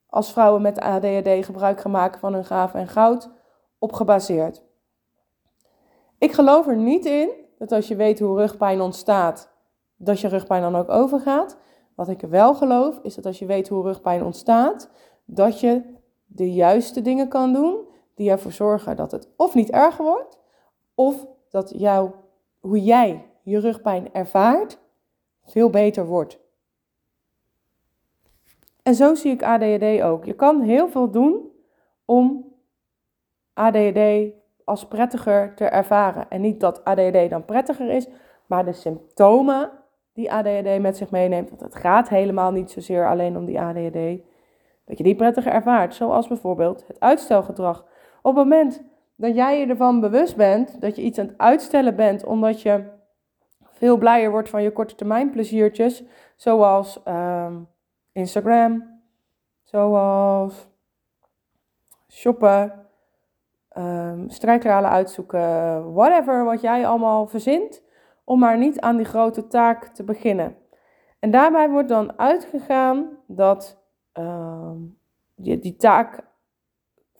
als 0.07 0.31
vrouwen 0.31 0.61
met 0.61 0.79
ADHD 0.79 1.45
gebruik 1.45 1.81
gaan 1.81 1.91
maken 1.91 2.19
van 2.19 2.33
hun 2.33 2.45
gaven 2.45 2.79
en 2.79 2.87
goud, 2.87 3.29
op 3.79 3.93
gebaseerd. 3.93 4.63
Ik 6.17 6.31
geloof 6.31 6.67
er 6.67 6.77
niet 6.77 7.05
in 7.05 7.29
dat 7.57 7.71
als 7.71 7.87
je 7.87 7.95
weet 7.95 8.19
hoe 8.19 8.37
rugpijn 8.37 8.81
ontstaat, 8.81 9.53
dat 9.95 10.19
je 10.19 10.27
rugpijn 10.27 10.61
dan 10.61 10.75
ook 10.75 10.89
overgaat. 10.89 11.57
Wat 11.95 12.07
ik 12.07 12.21
wel 12.21 12.55
geloof, 12.55 12.99
is 13.01 13.15
dat 13.15 13.25
als 13.25 13.39
je 13.39 13.45
weet 13.45 13.67
hoe 13.67 13.83
rugpijn 13.83 14.23
ontstaat, 14.23 14.89
dat 15.25 15.59
je 15.59 15.81
de 16.25 16.53
juiste 16.53 17.01
dingen 17.01 17.27
kan 17.27 17.53
doen 17.53 17.87
die 18.15 18.29
ervoor 18.29 18.51
zorgen 18.51 18.95
dat 18.95 19.11
het 19.11 19.29
of 19.37 19.53
niet 19.53 19.69
erger 19.69 20.05
wordt, 20.05 20.37
of 20.95 21.27
dat 21.49 21.73
jou, 21.75 22.11
hoe 22.59 22.83
jij 22.83 23.25
je 23.43 23.59
rugpijn 23.59 24.13
ervaart, 24.13 24.77
veel 25.43 25.69
beter 25.69 26.05
wordt. 26.05 26.39
En 28.85 28.95
zo 28.95 29.15
zie 29.15 29.31
ik 29.31 29.43
ADHD 29.43 30.01
ook. 30.01 30.25
Je 30.25 30.33
kan 30.33 30.61
heel 30.61 30.87
veel 30.87 31.11
doen 31.11 31.51
om 32.05 32.53
ADHD 33.53 34.31
als 34.63 34.87
prettiger 34.87 35.55
te 35.55 35.65
ervaren. 35.65 36.29
En 36.29 36.41
niet 36.41 36.59
dat 36.59 36.83
ADHD 36.83 37.29
dan 37.29 37.45
prettiger 37.45 37.89
is, 37.89 38.07
maar 38.45 38.65
de 38.65 38.73
symptomen 38.73 39.71
die 40.13 40.31
ADHD 40.31 40.81
met 40.81 40.97
zich 40.97 41.11
meeneemt. 41.11 41.49
Want 41.49 41.61
het 41.61 41.75
gaat 41.75 42.09
helemaal 42.09 42.51
niet 42.51 42.71
zozeer 42.71 43.09
alleen 43.09 43.37
om 43.37 43.45
die 43.45 43.59
ADHD. 43.59 44.21
Dat 44.85 44.97
je 44.97 45.03
die 45.03 45.15
prettiger 45.15 45.51
ervaart. 45.51 45.95
Zoals 45.95 46.27
bijvoorbeeld 46.27 46.87
het 46.87 46.99
uitstelgedrag. 46.99 47.85
Op 48.21 48.35
het 48.35 48.43
moment 48.43 48.83
dat 49.15 49.35
jij 49.35 49.59
je 49.59 49.65
ervan 49.65 49.99
bewust 49.99 50.35
bent 50.35 50.81
dat 50.81 50.95
je 50.95 51.01
iets 51.01 51.19
aan 51.19 51.27
het 51.27 51.37
uitstellen 51.37 51.95
bent 51.95 52.25
omdat 52.25 52.61
je 52.61 52.83
veel 53.63 53.97
blijer 53.97 54.31
wordt 54.31 54.49
van 54.49 54.63
je 54.63 54.71
korte 54.71 54.95
termijn 54.95 55.29
pleziertjes, 55.29 56.03
zoals 56.35 57.03
ehm, 57.03 57.55
Instagram, 58.15 59.01
zoals 59.63 60.67
shoppen, 62.11 62.87
um, 63.77 64.29
strijkralen 64.29 64.89
uitzoeken, 64.89 65.93
whatever 65.93 66.43
wat 66.43 66.61
jij 66.61 66.87
allemaal 66.87 67.27
verzint, 67.27 67.83
om 68.23 68.39
maar 68.39 68.57
niet 68.57 68.79
aan 68.79 68.97
die 68.97 69.05
grote 69.05 69.47
taak 69.47 69.87
te 69.87 70.03
beginnen. 70.03 70.57
En 71.19 71.31
daarbij 71.31 71.69
wordt 71.69 71.89
dan 71.89 72.19
uitgegaan 72.19 73.09
dat 73.27 73.83
die, 75.35 75.59
die, 75.59 75.75
taak 75.75 76.23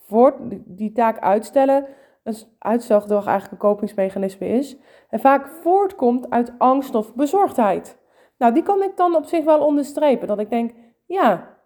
voor, 0.06 0.36
die 0.66 0.92
taak 0.92 1.20
uitstellen, 1.20 1.88
een 2.24 2.36
uitstelgedrag 2.60 3.26
eigenlijk 3.26 3.64
een 3.64 3.70
kopingsmechanisme 3.70 4.48
is, 4.48 4.78
en 5.10 5.20
vaak 5.20 5.48
voortkomt 5.48 6.30
uit 6.30 6.54
angst 6.58 6.96
of 6.96 7.16
bezorgdheid. 7.16 7.98
Nou, 8.38 8.54
die 8.54 8.64
kan 8.64 8.84
ik 8.84 8.98
dan 8.98 9.16
op 9.16 9.26
zich 9.26 9.44
wel 9.44 9.66
onderstrepen, 9.66 10.28
dat 10.28 10.40
ik 10.40 10.50
denk, 10.50 10.74
ja, 11.06 11.58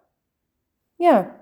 ja. 0.94 1.38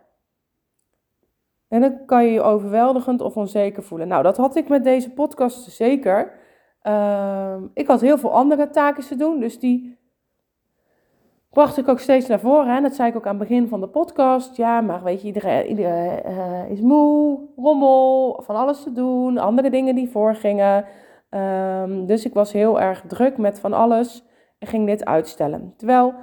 En 1.69 1.81
dan 1.81 2.05
kan 2.07 2.25
je 2.25 2.33
je 2.33 2.43
overweldigend 2.43 3.21
of 3.21 3.37
onzeker 3.37 3.83
voelen. 3.83 4.09
Nou, 4.09 4.23
dat 4.23 4.37
had 4.37 4.57
ik 4.57 4.69
met 4.69 4.85
deze 4.85 5.11
podcast 5.11 5.71
zeker. 5.71 6.33
Uh, 6.83 7.57
ik 7.75 7.87
had 7.87 8.01
heel 8.01 8.19
veel 8.19 8.33
andere 8.33 8.71
taken 8.71 9.05
te 9.05 9.17
doen, 9.17 9.41
dus 9.41 9.59
die 9.59 9.99
bracht 11.51 11.77
ik 11.77 11.89
ook 11.89 11.99
steeds 11.99 12.27
naar 12.27 12.41
voren. 12.41 12.77
En 12.77 12.83
dat 12.83 12.95
zei 12.95 13.09
ik 13.09 13.17
ook 13.17 13.27
aan 13.27 13.39
het 13.39 13.49
begin 13.49 13.69
van 13.69 13.81
de 13.81 13.89
podcast. 13.89 14.57
Ja, 14.57 14.81
maar 14.81 15.03
weet 15.03 15.21
je, 15.21 15.29
iedereen, 15.29 15.79
uh, 15.79 16.71
is 16.71 16.81
moe, 16.81 17.41
rommel, 17.57 18.41
van 18.45 18.57
alles 18.57 18.83
te 18.83 18.93
doen, 18.93 19.39
andere 19.39 19.71
dingen 19.71 19.95
die 19.95 20.11
voorgingen. 20.11 20.85
Um, 21.31 22.07
dus 22.07 22.25
ik 22.25 22.35
was 22.35 22.53
heel 22.53 22.81
erg 22.81 23.05
druk 23.07 23.39
met 23.39 23.61
van 23.61 23.73
alles 23.73 24.25
en 24.59 24.67
ging 24.67 24.87
dit 24.87 25.05
uitstellen. 25.05 25.75
Terwijl 25.77 26.15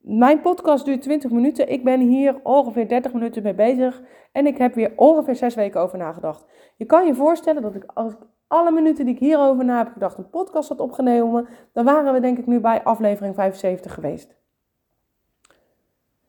mijn 0.00 0.40
podcast 0.40 0.84
duurt 0.84 1.02
20 1.02 1.30
minuten. 1.30 1.68
Ik 1.68 1.84
ben 1.84 2.00
hier 2.00 2.40
ongeveer 2.42 2.88
30 2.88 3.12
minuten 3.12 3.42
mee 3.42 3.54
bezig. 3.54 4.02
En 4.32 4.46
ik 4.46 4.58
heb 4.58 4.74
weer 4.74 4.92
ongeveer 4.96 5.36
6 5.36 5.54
weken 5.54 5.80
over 5.80 5.98
nagedacht. 5.98 6.46
Je 6.76 6.84
kan 6.84 7.06
je 7.06 7.14
voorstellen 7.14 7.62
dat 7.62 7.74
ik 7.74 7.84
als 7.94 8.12
ik 8.12 8.18
alle 8.46 8.70
minuten 8.70 9.04
die 9.04 9.14
ik 9.14 9.20
hierover 9.20 9.64
na 9.64 9.78
heb 9.78 9.92
gedacht 9.92 10.18
een 10.18 10.30
podcast 10.30 10.68
had 10.68 10.80
opgenomen, 10.80 11.48
dan 11.72 11.84
waren 11.84 12.12
we 12.12 12.20
denk 12.20 12.38
ik 12.38 12.46
nu 12.46 12.60
bij 12.60 12.82
aflevering 12.82 13.34
75 13.34 13.94
geweest. 13.94 14.36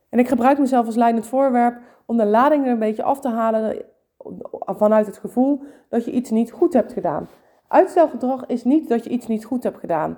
En 0.09 0.19
ik 0.19 0.27
gebruik 0.27 0.59
mezelf 0.59 0.85
als 0.85 0.95
leidend 0.95 1.27
voorwerp 1.27 1.79
om 2.05 2.17
de 2.17 2.25
lading 2.25 2.65
er 2.65 2.71
een 2.71 2.79
beetje 2.79 3.03
af 3.03 3.19
te 3.19 3.29
halen 3.29 3.85
vanuit 4.65 5.05
het 5.05 5.17
gevoel 5.17 5.63
dat 5.89 6.05
je 6.05 6.11
iets 6.11 6.29
niet 6.29 6.51
goed 6.51 6.73
hebt 6.73 6.93
gedaan. 6.93 7.27
Uitstelgedrag 7.67 8.45
is 8.45 8.63
niet 8.63 8.89
dat 8.89 9.03
je 9.03 9.09
iets 9.09 9.27
niet 9.27 9.45
goed 9.45 9.63
hebt 9.63 9.79
gedaan. 9.79 10.17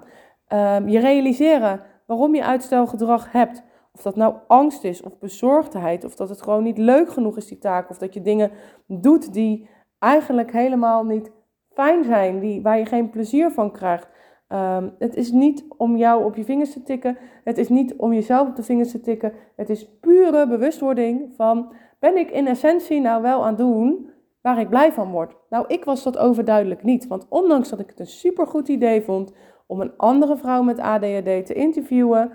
Um, 0.54 0.88
je 0.90 1.00
realiseren 1.00 1.82
waarom 2.06 2.36
je 2.36 2.44
uitstelgedrag 2.44 3.32
hebt. 3.32 3.64
Of 3.94 4.02
dat 4.02 4.16
nou 4.16 4.36
angst 4.48 4.84
is 4.84 5.02
of 5.02 5.20
bezorgdheid, 5.20 6.04
of 6.04 6.16
dat 6.16 6.30
het 6.30 6.42
gewoon 6.42 6.64
niet 6.64 6.78
leuk 6.78 7.10
genoeg 7.10 7.38
is, 7.38 7.48
die 7.48 7.58
taak, 7.58 7.90
of 7.90 7.98
dat 7.98 8.14
je 8.14 8.22
dingen 8.22 8.52
doet 8.88 9.34
die 9.34 9.70
eigenlijk 10.00 10.52
helemaal 10.52 11.06
niet 11.06 11.32
fijn 11.74 12.04
zijn, 12.04 12.40
die, 12.40 12.62
waar 12.62 12.78
je 12.78 12.86
geen 12.86 13.10
plezier 13.10 13.52
van 13.52 13.72
krijgt. 13.72 14.08
Um, 14.50 14.96
het 15.00 15.16
is 15.16 15.32
niet 15.32 15.66
om 15.78 15.98
jou 15.98 16.26
op 16.26 16.36
je 16.36 16.44
vingers 16.44 16.74
te 16.74 16.84
tikken. 16.84 17.18
Het 17.44 17.58
is 17.58 17.70
niet 17.70 17.96
om 17.96 18.14
jezelf 18.14 18.48
op 18.48 18.56
de 18.56 18.64
vingers 18.64 18.92
te 18.92 19.02
tikken. 19.02 19.34
Het 19.56 19.70
is 19.70 20.00
pure 20.00 20.48
bewustwording 20.48 21.34
van: 21.36 21.74
ben 22.00 22.18
ik 22.18 22.32
in 22.32 22.48
essentie 22.48 23.02
nou 23.02 23.22
wel 23.22 23.46
aan 23.46 23.56
doen 23.56 24.10
waar 24.42 24.60
ik 24.60 24.70
blij 24.70 24.92
van 24.92 25.12
word? 25.12 25.36
Nou, 25.50 25.66
ik 25.68 25.86
was 25.86 26.04
dat 26.04 26.18
overduidelijk 26.18 26.84
niet. 26.84 27.08
Want 27.08 27.26
ondanks 27.30 27.70
dat 27.70 27.80
ik 27.80 27.90
het 27.90 28.00
een 28.00 28.08
supergoed 28.08 28.68
idee 28.68 29.02
vond 29.02 29.34
om 29.74 29.82
een 29.82 29.98
andere 29.98 30.38
vrouw 30.38 30.64
met 30.64 30.80
ADHD 30.80 31.46
te 31.46 31.54
interviewen, 31.54 32.32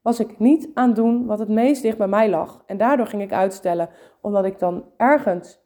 was 0.00 0.20
ik 0.20 0.38
niet 0.38 0.70
aan 0.74 0.86
het 0.86 0.96
doen 0.96 1.26
wat 1.26 1.38
het 1.38 1.48
meest 1.48 1.82
dicht 1.82 1.98
bij 1.98 2.06
mij 2.06 2.30
lag. 2.30 2.62
En 2.66 2.76
daardoor 2.76 3.06
ging 3.06 3.22
ik 3.22 3.32
uitstellen, 3.32 3.88
omdat 4.20 4.44
ik 4.44 4.58
dan 4.58 4.84
ergens, 4.96 5.60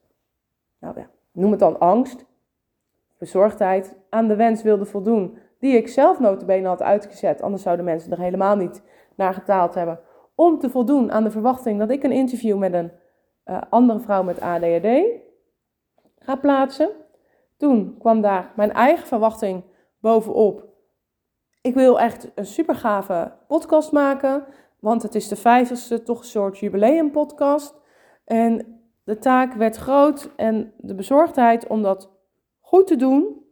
nou 0.80 0.98
ja, 1.00 1.10
noem 1.32 1.50
het 1.50 1.60
dan 1.60 1.78
angst, 1.78 2.26
bezorgdheid, 3.18 3.96
aan 4.10 4.28
de 4.28 4.36
wens 4.36 4.62
wilde 4.62 4.84
voldoen 4.84 5.38
die 5.58 5.76
ik 5.76 5.88
zelf 5.88 6.18
notabene 6.18 6.68
had 6.68 6.82
uitgezet. 6.82 7.42
Anders 7.42 7.62
zouden 7.62 7.84
mensen 7.84 8.12
er 8.12 8.20
helemaal 8.20 8.56
niet 8.56 8.82
naar 9.14 9.34
getaald 9.34 9.74
hebben. 9.74 10.00
Om 10.34 10.58
te 10.58 10.70
voldoen 10.70 11.12
aan 11.12 11.24
de 11.24 11.30
verwachting 11.30 11.78
dat 11.78 11.90
ik 11.90 12.02
een 12.02 12.12
interview 12.12 12.58
met 12.58 12.72
een 12.72 12.90
uh, 13.44 13.60
andere 13.70 14.00
vrouw 14.00 14.22
met 14.22 14.40
ADHD 14.40 14.88
ga 16.18 16.36
plaatsen. 16.36 16.90
Toen 17.56 17.96
kwam 17.98 18.20
daar 18.20 18.52
mijn 18.56 18.72
eigen 18.72 19.06
verwachting 19.06 19.62
bovenop. 20.00 20.68
Ik 21.60 21.74
wil 21.74 22.00
echt 22.00 22.30
een 22.34 22.46
super 22.46 22.74
gave 22.74 23.32
podcast 23.46 23.92
maken, 23.92 24.46
want 24.78 25.02
het 25.02 25.14
is 25.14 25.28
de 25.28 25.36
vijftigste, 25.36 26.02
toch 26.02 26.18
een 26.18 26.24
soort 26.24 26.58
jubileumpodcast. 26.58 27.74
En 28.24 28.80
de 29.04 29.18
taak 29.18 29.54
werd 29.54 29.76
groot 29.76 30.30
en 30.36 30.72
de 30.76 30.94
bezorgdheid 30.94 31.66
om 31.66 31.82
dat 31.82 32.10
goed 32.60 32.86
te 32.86 32.96
doen, 32.96 33.44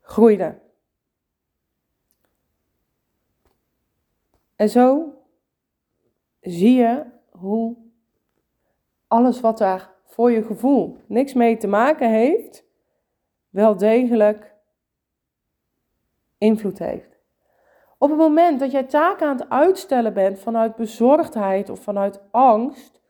groeide. 0.00 0.58
En 4.56 4.68
zo 4.68 5.14
zie 6.40 6.74
je 6.74 7.04
hoe 7.30 7.76
alles 9.06 9.40
wat 9.40 9.58
daar 9.58 9.92
voor 10.04 10.30
je 10.30 10.42
gevoel 10.42 10.96
niks 11.06 11.32
mee 11.32 11.56
te 11.56 11.66
maken 11.66 12.10
heeft, 12.10 12.64
wel 13.50 13.76
degelijk 13.76 14.53
invloed 16.38 16.78
heeft. 16.78 17.18
Op 17.98 18.08
het 18.10 18.18
moment 18.18 18.60
dat 18.60 18.70
jij 18.70 18.84
taken 18.84 19.26
aan 19.26 19.36
het 19.36 19.48
uitstellen 19.48 20.14
bent 20.14 20.38
vanuit 20.38 20.76
bezorgdheid 20.76 21.70
of 21.70 21.80
vanuit 21.80 22.20
angst, 22.30 23.00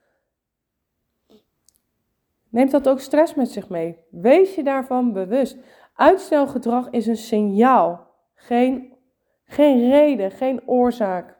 neemt 2.49 2.71
dat 2.71 2.89
ook 2.89 3.01
stress 3.01 3.35
met 3.35 3.51
zich 3.51 3.69
mee. 3.69 3.99
Wees 4.11 4.55
je 4.55 4.63
daarvan 4.63 5.13
bewust. 5.13 5.57
Uitstelgedrag 5.95 6.91
is 6.91 7.07
een 7.07 7.17
signaal, 7.17 8.07
geen, 8.35 8.95
geen 9.45 9.91
reden, 9.91 10.31
geen 10.31 10.69
oorzaak. 10.69 11.39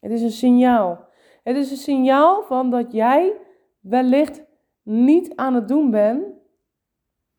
Het 0.00 0.10
is 0.10 0.22
een 0.22 0.30
signaal. 0.30 1.08
Het 1.42 1.56
is 1.56 1.70
een 1.70 1.76
signaal 1.76 2.42
van 2.42 2.70
dat 2.70 2.92
jij 2.92 3.32
wellicht 3.80 4.42
niet 4.82 5.36
aan 5.36 5.54
het 5.54 5.68
doen 5.68 5.90
bent 5.90 6.24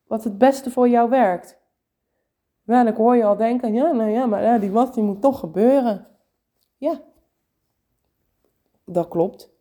wat 0.08 0.24
het 0.24 0.38
beste 0.38 0.72
voor 0.72 0.90
jou 0.90 1.10
werkt. 1.10 1.61
Wel, 2.72 2.86
ik 2.86 2.96
hoor 2.96 3.16
je 3.16 3.26
al 3.26 3.36
denken, 3.36 3.74
ja, 3.74 3.92
nou 3.92 4.10
ja, 4.10 4.26
maar 4.26 4.44
ja, 4.44 4.58
die 4.58 4.72
wat 4.72 4.94
die 4.94 5.04
moet 5.04 5.22
toch 5.22 5.40
gebeuren. 5.40 6.08
Ja, 6.78 7.02
dat 8.86 9.08
klopt. 9.08 9.52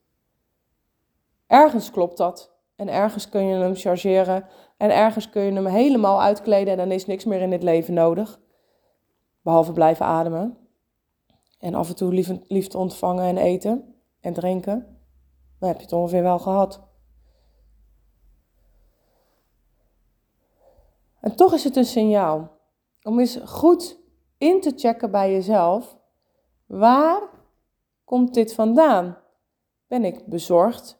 Ergens 1.47 1.91
klopt 1.91 2.17
dat. 2.17 2.53
En 2.77 2.89
ergens 2.89 3.29
kun 3.29 3.45
je 3.45 3.55
hem 3.55 3.75
chargeren. 3.75 4.47
En 4.77 4.91
ergens 4.91 5.31
kun 5.31 5.43
je 5.43 5.53
hem 5.53 5.67
helemaal 5.67 6.23
uitkleden. 6.23 6.73
En 6.73 6.79
dan 6.79 6.91
is 6.91 7.07
niks 7.07 7.25
meer 7.25 7.41
in 7.41 7.51
dit 7.51 7.63
leven 7.63 7.95
nodig. 7.95 8.41
Behalve 9.43 9.73
blijven 9.73 10.07
ademen. 10.07 10.59
En 11.59 11.75
af 11.75 11.89
en 11.89 11.97
toe 11.97 12.13
liefde, 12.13 12.41
liefde 12.47 12.79
ontvangen 12.79 13.25
en 13.25 13.37
eten 13.37 13.95
en 14.21 14.33
drinken. 14.33 14.99
Dan 15.59 15.69
heb 15.69 15.77
je 15.77 15.85
het 15.85 15.93
ongeveer 15.93 16.23
wel 16.23 16.39
gehad. 16.39 16.83
En 21.21 21.37
toch 21.37 21.53
is 21.53 21.65
het 21.65 21.77
een 21.77 21.85
signaal 21.85 22.59
om 23.03 23.19
eens 23.19 23.39
goed 23.45 23.99
in 24.39 24.61
te 24.61 24.73
checken 24.77 25.11
bij 25.11 25.33
jezelf. 25.33 25.99
Waar 26.67 27.23
komt 28.05 28.35
dit 28.35 28.55
vandaan? 28.55 29.19
Ben 29.87 30.05
ik 30.05 30.27
bezorgd? 30.27 30.99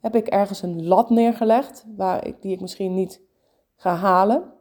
Heb 0.00 0.14
ik 0.14 0.26
ergens 0.26 0.62
een 0.62 0.86
lat 0.86 1.10
neergelegd 1.10 1.84
waar 1.96 2.32
die 2.40 2.52
ik 2.52 2.60
misschien 2.60 2.94
niet 2.94 3.20
ga 3.76 3.94
halen? 3.94 4.52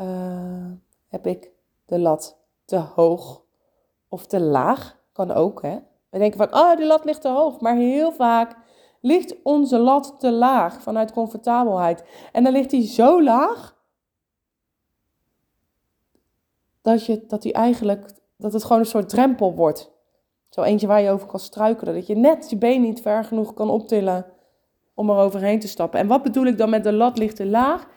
Uh, 0.00 0.70
heb 1.08 1.26
ik 1.26 1.50
de 1.86 1.98
lat 1.98 2.38
te 2.64 2.76
hoog 2.76 3.42
of 4.08 4.26
te 4.26 4.40
laag? 4.40 4.98
Kan 5.12 5.30
ook, 5.30 5.62
hè? 5.62 5.78
We 6.10 6.18
denken 6.18 6.38
van, 6.38 6.60
oh, 6.60 6.76
die 6.76 6.86
lat 6.86 7.04
ligt 7.04 7.20
te 7.20 7.28
hoog. 7.28 7.60
Maar 7.60 7.76
heel 7.76 8.12
vaak 8.12 8.56
ligt 9.00 9.42
onze 9.42 9.78
lat 9.78 10.14
te 10.18 10.32
laag 10.32 10.82
vanuit 10.82 11.12
comfortabelheid. 11.12 12.04
En 12.32 12.44
dan 12.44 12.52
ligt 12.52 12.70
die 12.70 12.86
zo 12.86 13.22
laag 13.22 13.76
dat, 16.90 17.06
je, 17.06 17.24
dat, 17.26 17.42
die 17.42 17.52
eigenlijk, 17.52 18.10
dat 18.36 18.52
het 18.52 18.62
gewoon 18.62 18.78
een 18.78 18.86
soort 18.86 19.08
drempel 19.08 19.54
wordt. 19.54 19.90
Zo 20.48 20.62
eentje 20.62 20.86
waar 20.86 21.00
je 21.00 21.10
over 21.10 21.26
kan 21.26 21.40
struikelen. 21.40 21.94
Dat 21.94 22.06
je 22.06 22.16
net 22.16 22.50
je 22.50 22.56
been 22.56 22.80
niet 22.80 23.00
ver 23.00 23.24
genoeg 23.24 23.54
kan 23.54 23.70
optillen 23.70 24.26
om 24.94 25.10
er 25.10 25.16
overheen 25.16 25.60
te 25.60 25.68
stappen. 25.68 26.00
En 26.00 26.06
wat 26.06 26.22
bedoel 26.22 26.46
ik 26.46 26.58
dan 26.58 26.70
met 26.70 26.84
de 26.84 26.92
lat 26.92 27.18
ligt 27.18 27.36
te 27.36 27.46
laag? 27.46 27.88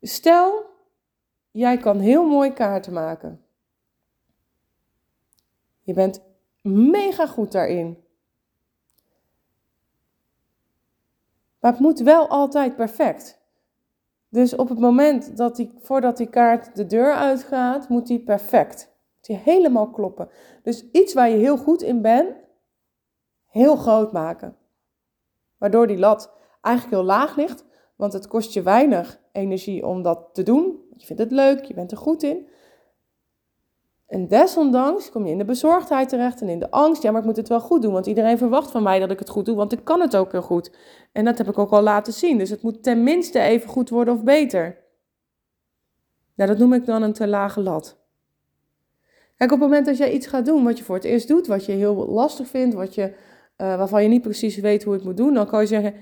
Stel, 0.00 0.64
jij 1.50 1.76
kan 1.76 1.98
heel 1.98 2.24
mooi 2.24 2.52
kaarten 2.52 2.92
maken. 2.92 3.44
Je 5.82 5.92
bent 5.92 6.22
mega 6.62 7.26
goed 7.26 7.52
daarin. 7.52 8.04
Maar 11.60 11.72
het 11.72 11.80
moet 11.80 12.00
wel 12.00 12.28
altijd 12.28 12.76
perfect. 12.76 13.40
Dus 14.28 14.56
op 14.56 14.68
het 14.68 14.78
moment 14.78 15.36
dat 15.36 15.56
die, 15.56 15.72
voordat 15.80 16.16
die 16.16 16.28
kaart 16.28 16.76
de 16.76 16.86
deur 16.86 17.14
uitgaat, 17.14 17.88
moet 17.88 18.06
die 18.06 18.20
perfect. 18.20 18.94
Moet 19.14 19.26
die 19.26 19.36
helemaal 19.36 19.90
kloppen. 19.90 20.28
Dus 20.62 20.90
iets 20.90 21.14
waar 21.14 21.28
je 21.28 21.36
heel 21.36 21.56
goed 21.56 21.82
in 21.82 22.02
bent, 22.02 22.34
heel 23.46 23.76
groot 23.76 24.12
maken. 24.12 24.56
Waardoor 25.58 25.86
die 25.86 25.98
lat 25.98 26.32
eigenlijk 26.60 26.96
heel 26.96 27.04
laag 27.04 27.36
ligt, 27.36 27.64
want 27.96 28.12
het 28.12 28.26
kost 28.26 28.52
je 28.52 28.62
weinig 28.62 29.20
energie 29.32 29.86
om 29.86 30.02
dat 30.02 30.28
te 30.32 30.42
doen. 30.42 30.84
Je 30.96 31.06
vindt 31.06 31.22
het 31.22 31.30
leuk, 31.30 31.64
je 31.64 31.74
bent 31.74 31.90
er 31.90 31.96
goed 31.96 32.22
in. 32.22 32.48
En 34.06 34.28
desondanks 34.28 35.10
kom 35.10 35.24
je 35.24 35.32
in 35.32 35.38
de 35.38 35.44
bezorgdheid 35.44 36.08
terecht 36.08 36.40
en 36.40 36.48
in 36.48 36.58
de 36.58 36.70
angst. 36.70 37.02
Ja, 37.02 37.10
maar 37.10 37.20
ik 37.20 37.26
moet 37.26 37.36
het 37.36 37.48
wel 37.48 37.60
goed 37.60 37.82
doen, 37.82 37.92
want 37.92 38.06
iedereen 38.06 38.38
verwacht 38.38 38.70
van 38.70 38.82
mij 38.82 38.98
dat 38.98 39.10
ik 39.10 39.18
het 39.18 39.28
goed 39.28 39.44
doe, 39.44 39.56
want 39.56 39.72
ik 39.72 39.84
kan 39.84 40.00
het 40.00 40.16
ook 40.16 40.32
heel 40.32 40.42
goed. 40.42 40.70
En 41.12 41.24
dat 41.24 41.38
heb 41.38 41.48
ik 41.48 41.58
ook 41.58 41.70
al 41.70 41.82
laten 41.82 42.12
zien. 42.12 42.38
Dus 42.38 42.50
het 42.50 42.62
moet 42.62 42.82
tenminste 42.82 43.40
even 43.40 43.68
goed 43.68 43.90
worden 43.90 44.14
of 44.14 44.22
beter. 44.22 44.84
Ja, 46.34 46.46
dat 46.46 46.58
noem 46.58 46.72
ik 46.72 46.86
dan 46.86 47.02
een 47.02 47.12
te 47.12 47.26
lage 47.26 47.60
lat. 47.60 48.04
Kijk, 49.36 49.52
op 49.52 49.60
het 49.60 49.68
moment 49.68 49.86
dat 49.86 49.96
jij 49.96 50.12
iets 50.12 50.26
gaat 50.26 50.44
doen 50.44 50.64
wat 50.64 50.78
je 50.78 50.84
voor 50.84 50.94
het 50.94 51.04
eerst 51.04 51.28
doet, 51.28 51.46
wat 51.46 51.64
je 51.64 51.72
heel 51.72 52.06
lastig 52.08 52.48
vindt, 52.48 52.74
wat 52.74 52.94
je, 52.94 53.02
uh, 53.02 53.12
waarvan 53.56 54.02
je 54.02 54.08
niet 54.08 54.22
precies 54.22 54.56
weet 54.56 54.84
hoe 54.84 54.92
het 54.92 55.04
moet 55.04 55.16
doen, 55.16 55.34
dan 55.34 55.46
kan 55.46 55.60
je 55.60 55.66
zeggen, 55.66 55.94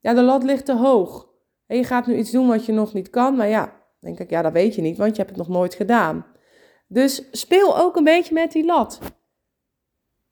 ja, 0.00 0.14
de 0.14 0.22
lat 0.22 0.42
ligt 0.42 0.64
te 0.64 0.76
hoog. 0.76 1.28
En 1.66 1.76
je 1.76 1.84
gaat 1.84 2.06
nu 2.06 2.16
iets 2.16 2.30
doen 2.30 2.46
wat 2.46 2.66
je 2.66 2.72
nog 2.72 2.92
niet 2.92 3.10
kan, 3.10 3.36
maar 3.36 3.48
ja, 3.48 3.72
denk 4.00 4.18
ik, 4.18 4.30
ja, 4.30 4.42
dat 4.42 4.52
weet 4.52 4.74
je 4.74 4.82
niet, 4.82 4.96
want 4.96 5.10
je 5.10 5.22
hebt 5.22 5.36
het 5.36 5.46
nog 5.46 5.56
nooit 5.56 5.74
gedaan. 5.74 6.26
Dus 6.86 7.22
speel 7.30 7.78
ook 7.78 7.96
een 7.96 8.04
beetje 8.04 8.34
met 8.34 8.52
die 8.52 8.64
lat. 8.64 8.98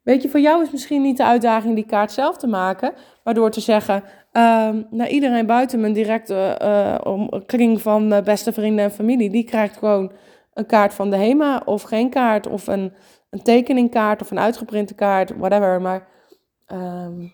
Weet 0.01 0.21
je, 0.21 0.29
voor 0.29 0.39
jou 0.39 0.63
is 0.63 0.71
misschien 0.71 1.01
niet 1.01 1.17
de 1.17 1.25
uitdaging 1.25 1.75
die 1.75 1.85
kaart 1.85 2.11
zelf 2.11 2.37
te 2.37 2.47
maken, 2.47 2.93
maar 3.23 3.33
door 3.33 3.51
te 3.51 3.59
zeggen, 3.59 4.03
uh, 4.33 4.69
iedereen 5.09 5.45
buiten 5.45 5.79
mijn 5.79 5.93
directe 5.93 6.59
uh, 6.61 7.27
kring 7.45 7.81
van 7.81 8.09
beste 8.23 8.53
vrienden 8.53 8.85
en 8.85 8.91
familie, 8.91 9.29
die 9.29 9.43
krijgt 9.43 9.77
gewoon 9.77 10.11
een 10.53 10.65
kaart 10.65 10.93
van 10.93 11.09
de 11.09 11.15
HEMA 11.15 11.61
of 11.65 11.81
geen 11.81 12.09
kaart 12.09 12.47
of 12.47 12.67
een, 12.67 12.93
een 13.29 13.41
tekeningkaart 13.41 14.21
of 14.21 14.31
een 14.31 14.39
uitgeprinte 14.39 14.93
kaart, 14.93 15.37
whatever. 15.37 15.81
Maar 15.81 16.07
um, 16.67 17.33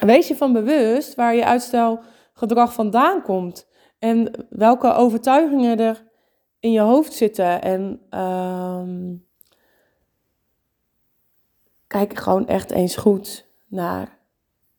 wees 0.00 0.28
je 0.28 0.36
van 0.36 0.52
bewust 0.52 1.14
waar 1.14 1.34
je 1.34 1.44
uitstelgedrag 1.44 2.72
vandaan 2.72 3.22
komt 3.22 3.68
en 3.98 4.46
welke 4.50 4.92
overtuigingen 4.92 5.78
er 5.78 6.05
in 6.60 6.72
je 6.72 6.80
hoofd 6.80 7.12
zitten. 7.12 7.62
En 7.62 8.00
um, 8.20 9.26
kijk 11.86 12.18
gewoon 12.18 12.46
echt 12.46 12.70
eens 12.70 12.96
goed 12.96 13.46
naar, 13.66 14.18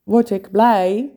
word 0.03 0.29
ik 0.29 0.51
blij 0.51 1.12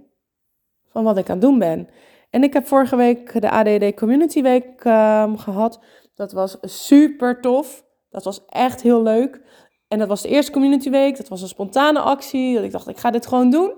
van 0.88 1.04
wat 1.04 1.16
ik 1.16 1.28
aan 1.28 1.36
het 1.36 1.44
doen 1.44 1.58
ben? 1.58 1.88
En 2.30 2.42
ik 2.42 2.52
heb 2.52 2.66
vorige 2.66 2.96
week 2.96 3.40
de 3.40 3.50
ADD 3.50 3.94
Community 3.94 4.42
Week 4.42 4.84
um, 4.84 5.38
gehad. 5.38 5.80
Dat 6.14 6.32
was 6.32 6.58
super 6.62 7.40
tof. 7.40 7.84
Dat 8.10 8.24
was 8.24 8.44
echt 8.46 8.82
heel 8.82 9.02
leuk. 9.02 9.40
En 9.88 9.98
dat 9.98 10.08
was 10.08 10.22
de 10.22 10.28
eerste 10.28 10.52
Community 10.52 10.90
Week. 10.90 11.16
Dat 11.16 11.28
was 11.28 11.42
een 11.42 11.48
spontane 11.48 12.00
actie. 12.00 12.54
Dat 12.54 12.64
ik 12.64 12.70
dacht, 12.70 12.88
ik 12.88 12.98
ga 12.98 13.10
dit 13.10 13.26
gewoon 13.26 13.50
doen. 13.50 13.74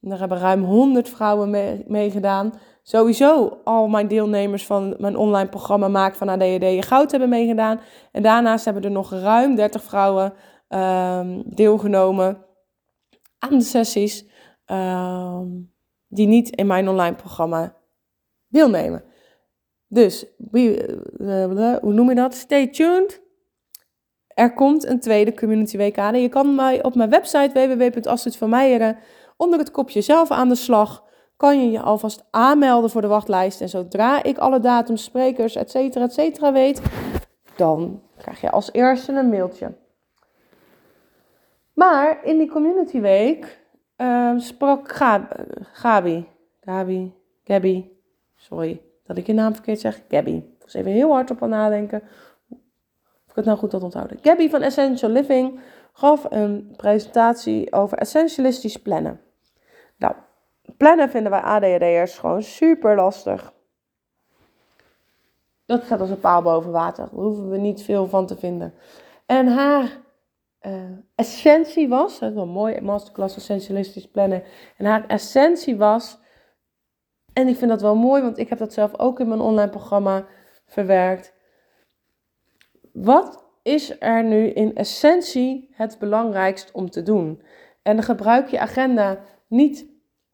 En 0.00 0.08
daar 0.08 0.18
hebben 0.18 0.38
ruim 0.38 0.64
100 0.64 1.08
vrouwen 1.08 1.50
meegedaan. 1.86 2.46
Mee 2.46 2.60
sowieso 2.88 3.60
al 3.64 3.88
mijn 3.88 4.08
deelnemers 4.08 4.66
van 4.66 4.94
mijn 4.98 5.16
online 5.16 5.48
programma 5.48 5.88
Maak 5.88 6.14
van 6.14 6.28
ADHD 6.28 6.62
je 6.62 6.82
goud 6.82 7.10
hebben 7.10 7.28
meegedaan. 7.28 7.80
En 8.12 8.22
daarnaast 8.22 8.64
hebben 8.64 8.82
er 8.82 8.90
nog 8.90 9.10
ruim 9.10 9.54
30 9.54 9.82
vrouwen 9.82 10.32
um, 10.68 11.42
deelgenomen 11.46 12.44
aan 13.38 13.58
de 13.58 13.64
sessies 13.64 14.26
um, 14.66 15.72
die 16.08 16.26
niet 16.26 16.56
in 16.56 16.66
mijn 16.66 16.88
online 16.88 17.16
programma 17.16 17.76
deelnemen. 18.48 19.04
Dus, 19.88 20.26
hoe 21.80 21.92
noem 21.92 22.08
je 22.08 22.14
dat? 22.14 22.34
Stay 22.34 22.68
tuned. 22.68 23.22
Er 24.26 24.54
komt 24.54 24.84
een 24.84 25.00
tweede 25.00 25.34
Community 25.34 25.76
Week 25.76 25.98
aan. 25.98 26.20
Je 26.20 26.28
kan 26.28 26.54
mij 26.54 26.82
op 26.84 26.94
mijn 26.94 27.10
website 27.10 27.50
www.astridvanmeijeren 27.76 28.98
onder 29.36 29.58
het 29.58 29.70
kopje 29.70 30.00
zelf 30.00 30.30
aan 30.30 30.48
de 30.48 30.54
slag 30.54 31.05
kan 31.36 31.60
je 31.60 31.70
je 31.70 31.80
alvast 31.80 32.24
aanmelden 32.30 32.90
voor 32.90 33.00
de 33.00 33.06
wachtlijst. 33.06 33.60
En 33.60 33.68
zodra 33.68 34.22
ik 34.22 34.38
alle 34.38 34.60
datums, 34.60 35.04
sprekers, 35.04 35.56
et 35.56 35.70
cetera, 35.70 36.04
et 36.04 36.12
cetera 36.12 36.52
weet, 36.52 36.82
dan 37.56 38.02
krijg 38.16 38.40
je 38.40 38.50
als 38.50 38.72
eerste 38.72 39.12
een 39.12 39.28
mailtje. 39.28 39.74
Maar 41.72 42.24
in 42.24 42.38
die 42.38 42.50
community 42.50 43.00
week 43.00 43.64
uh, 43.96 44.38
sprak 44.38 44.92
Gabi, 45.72 46.28
Gabi, 46.60 47.14
Gabi, 47.44 47.98
sorry 48.36 48.80
dat 49.04 49.16
ik 49.16 49.26
je 49.26 49.32
naam 49.32 49.52
verkeerd 49.52 49.80
zeg, 49.80 50.02
Gabi. 50.08 50.36
Ik 50.36 50.62
was 50.62 50.74
even 50.74 50.92
heel 50.92 51.12
hard 51.12 51.30
op 51.30 51.42
aan 51.42 51.48
nadenken 51.48 52.02
of 53.26 53.30
ik 53.30 53.34
het 53.34 53.44
nou 53.44 53.58
goed 53.58 53.72
had 53.72 53.82
onthouden. 53.82 54.18
Gabi 54.22 54.50
van 54.50 54.62
Essential 54.62 55.10
Living 55.10 55.60
gaf 55.92 56.26
een 56.28 56.74
presentatie 56.76 57.72
over 57.72 57.98
essentialistisch 57.98 58.76
plannen. 58.76 59.20
Nou, 59.96 60.14
plannen 60.76 61.10
vinden 61.10 61.30
wij 61.30 61.40
ADHD'ers 61.40 62.18
gewoon 62.18 62.42
super 62.42 62.96
lastig. 62.96 63.54
Dat 65.66 65.84
staat 65.84 66.00
als 66.00 66.10
een 66.10 66.20
paal 66.20 66.42
boven 66.42 66.70
water. 66.70 67.04
Daar 67.04 67.20
hoeven 67.20 67.50
we 67.50 67.56
niet 67.56 67.82
veel 67.82 68.06
van 68.06 68.26
te 68.26 68.36
vinden. 68.36 68.74
En 69.26 69.46
haar 69.46 70.04
uh, 70.62 70.72
essentie 71.14 71.88
was, 71.88 72.18
dat 72.18 72.28
is 72.28 72.34
wel 72.34 72.46
mooi, 72.46 72.80
masterclass 72.80 73.36
essentialistisch 73.36 74.08
plannen. 74.08 74.42
En 74.76 74.86
haar 74.86 75.06
essentie 75.06 75.76
was, 75.76 76.18
en 77.32 77.48
ik 77.48 77.56
vind 77.56 77.70
dat 77.70 77.80
wel 77.82 77.96
mooi, 77.96 78.22
want 78.22 78.38
ik 78.38 78.48
heb 78.48 78.58
dat 78.58 78.72
zelf 78.72 78.98
ook 78.98 79.20
in 79.20 79.28
mijn 79.28 79.40
online 79.40 79.70
programma 79.70 80.26
verwerkt. 80.66 81.34
Wat 82.92 83.44
is 83.62 84.00
er 84.00 84.24
nu 84.24 84.48
in 84.48 84.74
essentie 84.74 85.68
het 85.72 85.98
belangrijkst 85.98 86.72
om 86.72 86.90
te 86.90 87.02
doen? 87.02 87.42
En 87.82 88.02
gebruik 88.02 88.48
je 88.48 88.60
agenda 88.60 89.18
niet 89.48 89.86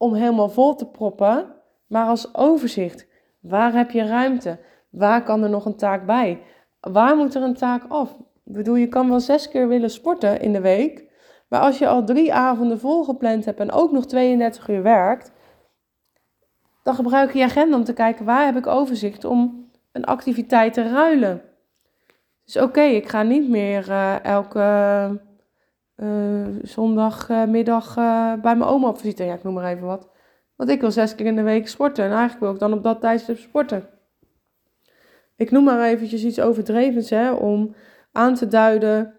om 0.03 0.15
helemaal 0.15 0.49
vol 0.49 0.75
te 0.75 0.87
proppen, 0.87 1.47
maar 1.87 2.07
als 2.07 2.35
overzicht. 2.35 3.07
Waar 3.41 3.73
heb 3.73 3.91
je 3.91 4.07
ruimte? 4.07 4.59
Waar 4.91 5.23
kan 5.23 5.43
er 5.43 5.51
nog 5.51 5.65
een 5.65 5.77
taak 5.77 6.07
bij? 6.07 6.43
Waar 6.81 7.17
moet 7.17 7.35
er 7.35 7.43
een 7.43 7.55
taak 7.55 7.83
af? 7.89 8.11
Ik 8.45 8.53
bedoel, 8.53 8.75
je 8.75 8.89
kan 8.89 9.09
wel 9.09 9.21
zes 9.21 9.49
keer 9.49 9.69
willen 9.69 9.91
sporten 9.91 10.41
in 10.41 10.53
de 10.53 10.61
week, 10.61 11.05
maar 11.49 11.61
als 11.61 11.79
je 11.79 11.89
al 11.89 12.05
drie 12.05 12.35
avonden 12.35 12.79
volgepland 12.81 13.45
hebt 13.45 13.61
en 13.61 13.73
ook 13.73 13.93
nog 13.93 14.07
32 14.07 14.69
uur 14.69 14.83
werkt, 14.83 15.33
dan 16.83 16.95
gebruik 16.95 17.33
je 17.33 17.39
je 17.39 17.45
agenda 17.45 17.77
om 17.77 17.85
te 17.85 17.93
kijken 17.93 18.25
waar 18.25 18.45
heb 18.45 18.57
ik 18.57 18.67
overzicht 18.67 19.25
om 19.25 19.71
een 19.93 20.05
activiteit 20.05 20.73
te 20.73 20.89
ruilen. 20.89 21.43
Dus 22.45 22.57
oké, 22.57 22.83
ik 22.83 23.09
ga 23.09 23.23
niet 23.23 23.49
meer 23.49 23.89
uh, 23.89 24.25
elke 24.25 24.61
uh, 25.97 26.47
zondagmiddag 26.63 27.97
uh, 27.97 28.33
bij 28.35 28.57
mijn 28.57 28.71
oma 28.71 28.89
op. 28.89 29.01
Ja, 29.03 29.35
ik 29.35 29.43
noem 29.43 29.55
maar 29.55 29.73
even 29.73 29.87
wat. 29.87 30.09
Want 30.57 30.71
ik 30.71 30.81
wil 30.81 30.91
zes 30.91 31.15
keer 31.15 31.27
in 31.27 31.37
de 31.37 31.43
week 31.43 31.69
sporten. 31.69 32.05
En 32.05 32.11
eigenlijk 32.11 32.41
wil 32.41 32.53
ik 32.53 32.59
dan 32.59 32.73
op 32.73 32.83
dat 32.83 33.01
tijdstip 33.01 33.39
sporten. 33.39 33.89
Ik 35.37 35.51
noem 35.51 35.65
maar 35.65 35.83
eventjes 35.83 36.25
iets 36.25 36.41
overdrevens 36.41 37.11
hè, 37.11 37.33
om 37.33 37.75
aan 38.13 38.35
te 38.35 38.47
duiden 38.47 39.17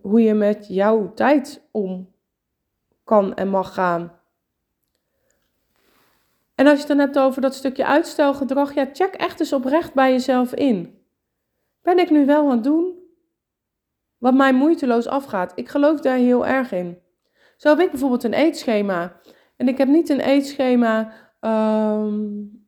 hoe 0.00 0.22
je 0.22 0.34
met 0.34 0.66
jouw 0.68 1.12
tijd 1.14 1.68
om 1.70 2.12
kan 3.04 3.34
en 3.34 3.48
mag 3.48 3.74
gaan. 3.74 4.12
En 6.54 6.66
als 6.66 6.74
je 6.74 6.78
het 6.78 6.88
dan 6.88 6.98
hebt 6.98 7.18
over 7.18 7.42
dat 7.42 7.54
stukje 7.54 7.86
uitstelgedrag, 7.86 8.74
ja, 8.74 8.88
check 8.92 9.14
echt 9.14 9.40
eens 9.40 9.52
oprecht 9.52 9.94
bij 9.94 10.10
jezelf 10.10 10.54
in. 10.54 10.98
Ben 11.82 11.98
ik 11.98 12.10
nu 12.10 12.26
wel 12.26 12.44
aan 12.44 12.50
het 12.50 12.64
doen 12.64 12.97
wat 14.18 14.34
mij 14.34 14.52
moeiteloos 14.52 15.06
afgaat. 15.06 15.52
Ik 15.54 15.68
geloof 15.68 16.00
daar 16.00 16.16
heel 16.16 16.46
erg 16.46 16.72
in. 16.72 16.98
Zo 17.56 17.68
heb 17.68 17.78
ik 17.78 17.90
bijvoorbeeld 17.90 18.24
een 18.24 18.32
eetschema. 18.32 19.20
En 19.56 19.68
ik 19.68 19.78
heb 19.78 19.88
niet 19.88 20.08
een 20.08 20.20
eetschema. 20.20 21.12
Um, 21.40 22.66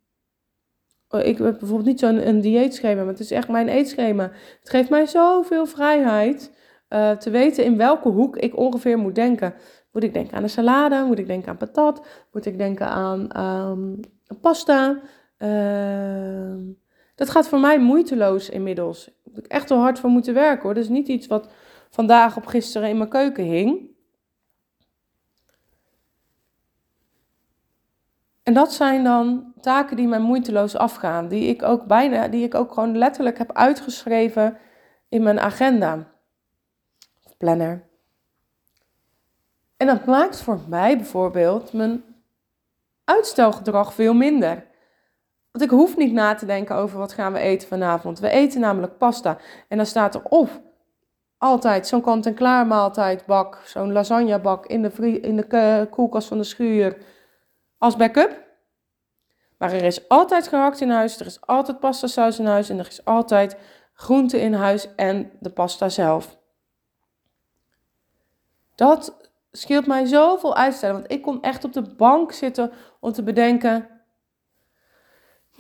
ik 1.19 1.39
heb 1.39 1.59
bijvoorbeeld 1.59 1.89
niet 1.89 2.01
zo'n 2.01 2.29
een 2.29 2.41
dieetschema, 2.41 3.01
maar 3.01 3.13
het 3.13 3.21
is 3.21 3.31
echt 3.31 3.49
mijn 3.49 3.69
eetschema. 3.69 4.31
Het 4.61 4.71
geeft 4.71 4.91
mij 4.91 5.07
zoveel 5.07 5.67
vrijheid 5.67 6.53
uh, 6.89 7.11
te 7.11 7.31
weten 7.31 7.65
in 7.65 7.77
welke 7.77 8.09
hoek 8.09 8.37
ik 8.37 8.57
ongeveer 8.57 8.99
moet 8.99 9.15
denken. 9.15 9.55
Moet 9.93 10.03
ik 10.03 10.15
denken 10.15 10.37
aan 10.37 10.43
een 10.43 10.51
salade? 10.51 11.05
Moet 11.07 11.19
ik 11.19 11.27
denken 11.27 11.49
aan 11.49 11.57
patat? 11.57 12.07
Moet 12.33 12.47
ik 12.47 12.59
denken 12.59 12.87
aan 12.87 13.41
um, 13.71 14.01
pasta? 14.41 15.01
Uh, 15.39 16.75
dat 17.15 17.31
gaat 17.31 17.49
voor 17.49 17.61
mij 17.61 17.79
moeiteloos 17.79 18.51
inmiddels. 18.51 19.20
Heb 19.35 19.45
ik 19.45 19.51
echt 19.51 19.69
wel 19.69 19.79
hard 19.79 19.99
voor 19.99 20.11
moeten 20.11 20.35
werken 20.35 20.63
hoor. 20.63 20.75
Dat 20.75 20.83
is 20.83 20.89
niet 20.89 21.09
iets 21.09 21.27
wat 21.27 21.49
vandaag 21.91 22.37
op 22.37 22.47
gisteren 22.47 22.89
in 22.89 22.97
mijn 22.97 23.09
keuken 23.09 23.45
hing. 23.45 23.89
En 28.43 28.55
dat 28.55 28.73
zijn 28.73 29.05
dan 29.05 29.53
taken 29.61 29.97
die 29.97 30.09
mij 30.09 30.19
moeiteloos 30.19 30.77
afgaan, 30.77 31.29
die 31.29 31.49
ik 31.49 31.63
ook 31.63 31.87
bijna, 31.87 32.29
die 32.29 32.45
ik 32.45 32.55
ook 32.55 32.73
gewoon 32.73 32.99
letterlijk 32.99 33.39
heb 33.39 33.53
uitgeschreven 33.53 34.59
in 35.09 35.23
mijn 35.23 35.41
agenda. 35.41 36.13
Planner. 37.39 37.89
En 39.77 39.87
dat 39.87 40.05
maakt 40.05 40.41
voor 40.41 40.61
mij 40.69 40.97
bijvoorbeeld 40.97 41.73
mijn 41.73 42.05
uitstelgedrag 43.05 43.95
veel 43.95 44.15
minder. 44.15 44.67
Want 45.51 45.65
ik 45.65 45.71
hoef 45.71 45.97
niet 45.97 46.13
na 46.13 46.35
te 46.35 46.47
denken 46.47 46.77
over 46.77 46.99
wat 46.99 47.13
gaan 47.13 47.33
we 47.33 47.39
eten 47.39 47.69
vanavond. 47.69 48.19
We 48.19 48.29
eten 48.29 48.61
namelijk 48.61 48.99
pasta. 48.99 49.39
En 49.69 49.77
dan 49.77 49.87
staat 49.87 50.15
er 50.15 50.23
of 50.23 50.61
altijd 51.39 51.87
zo'n 51.87 52.01
kant-en-klaar 52.01 52.67
maaltijdbak, 52.67 53.61
zo'n 53.65 53.93
lasagnebak 53.93 54.67
in 54.67 54.83
de, 54.83 55.21
in 55.21 55.37
de 55.37 55.87
koelkast 55.91 56.29
van 56.29 56.39
de 56.39 56.45
schuur 56.45 56.97
als 57.79 57.97
backup. 57.97 58.49
Maar 59.59 59.73
er 59.73 59.85
is 59.85 60.09
altijd 60.09 60.49
gehakt 60.49 60.81
in 60.81 60.91
huis, 60.91 61.21
er 61.21 61.27
is 61.27 61.41
altijd 61.41 61.81
pasta 61.81 62.07
saus 62.07 62.39
in 62.39 62.47
huis 62.47 62.69
en 62.69 62.79
er 62.79 62.87
is 62.87 63.05
altijd 63.05 63.57
groente 63.93 64.41
in 64.41 64.53
huis 64.53 64.95
en 64.95 65.31
de 65.41 65.51
pasta 65.51 65.89
zelf. 65.89 66.39
Dat 68.75 69.31
scheelt 69.53 69.87
mij 69.87 70.05
zoveel 70.05 70.57
uitstellen, 70.57 70.95
want 70.95 71.13
ik 71.13 71.23
kon 71.23 71.43
echt 71.43 71.65
op 71.65 71.73
de 71.73 71.95
bank 71.97 72.33
zitten 72.33 72.73
om 73.01 73.13
te 73.13 73.23
bedenken 73.23 73.89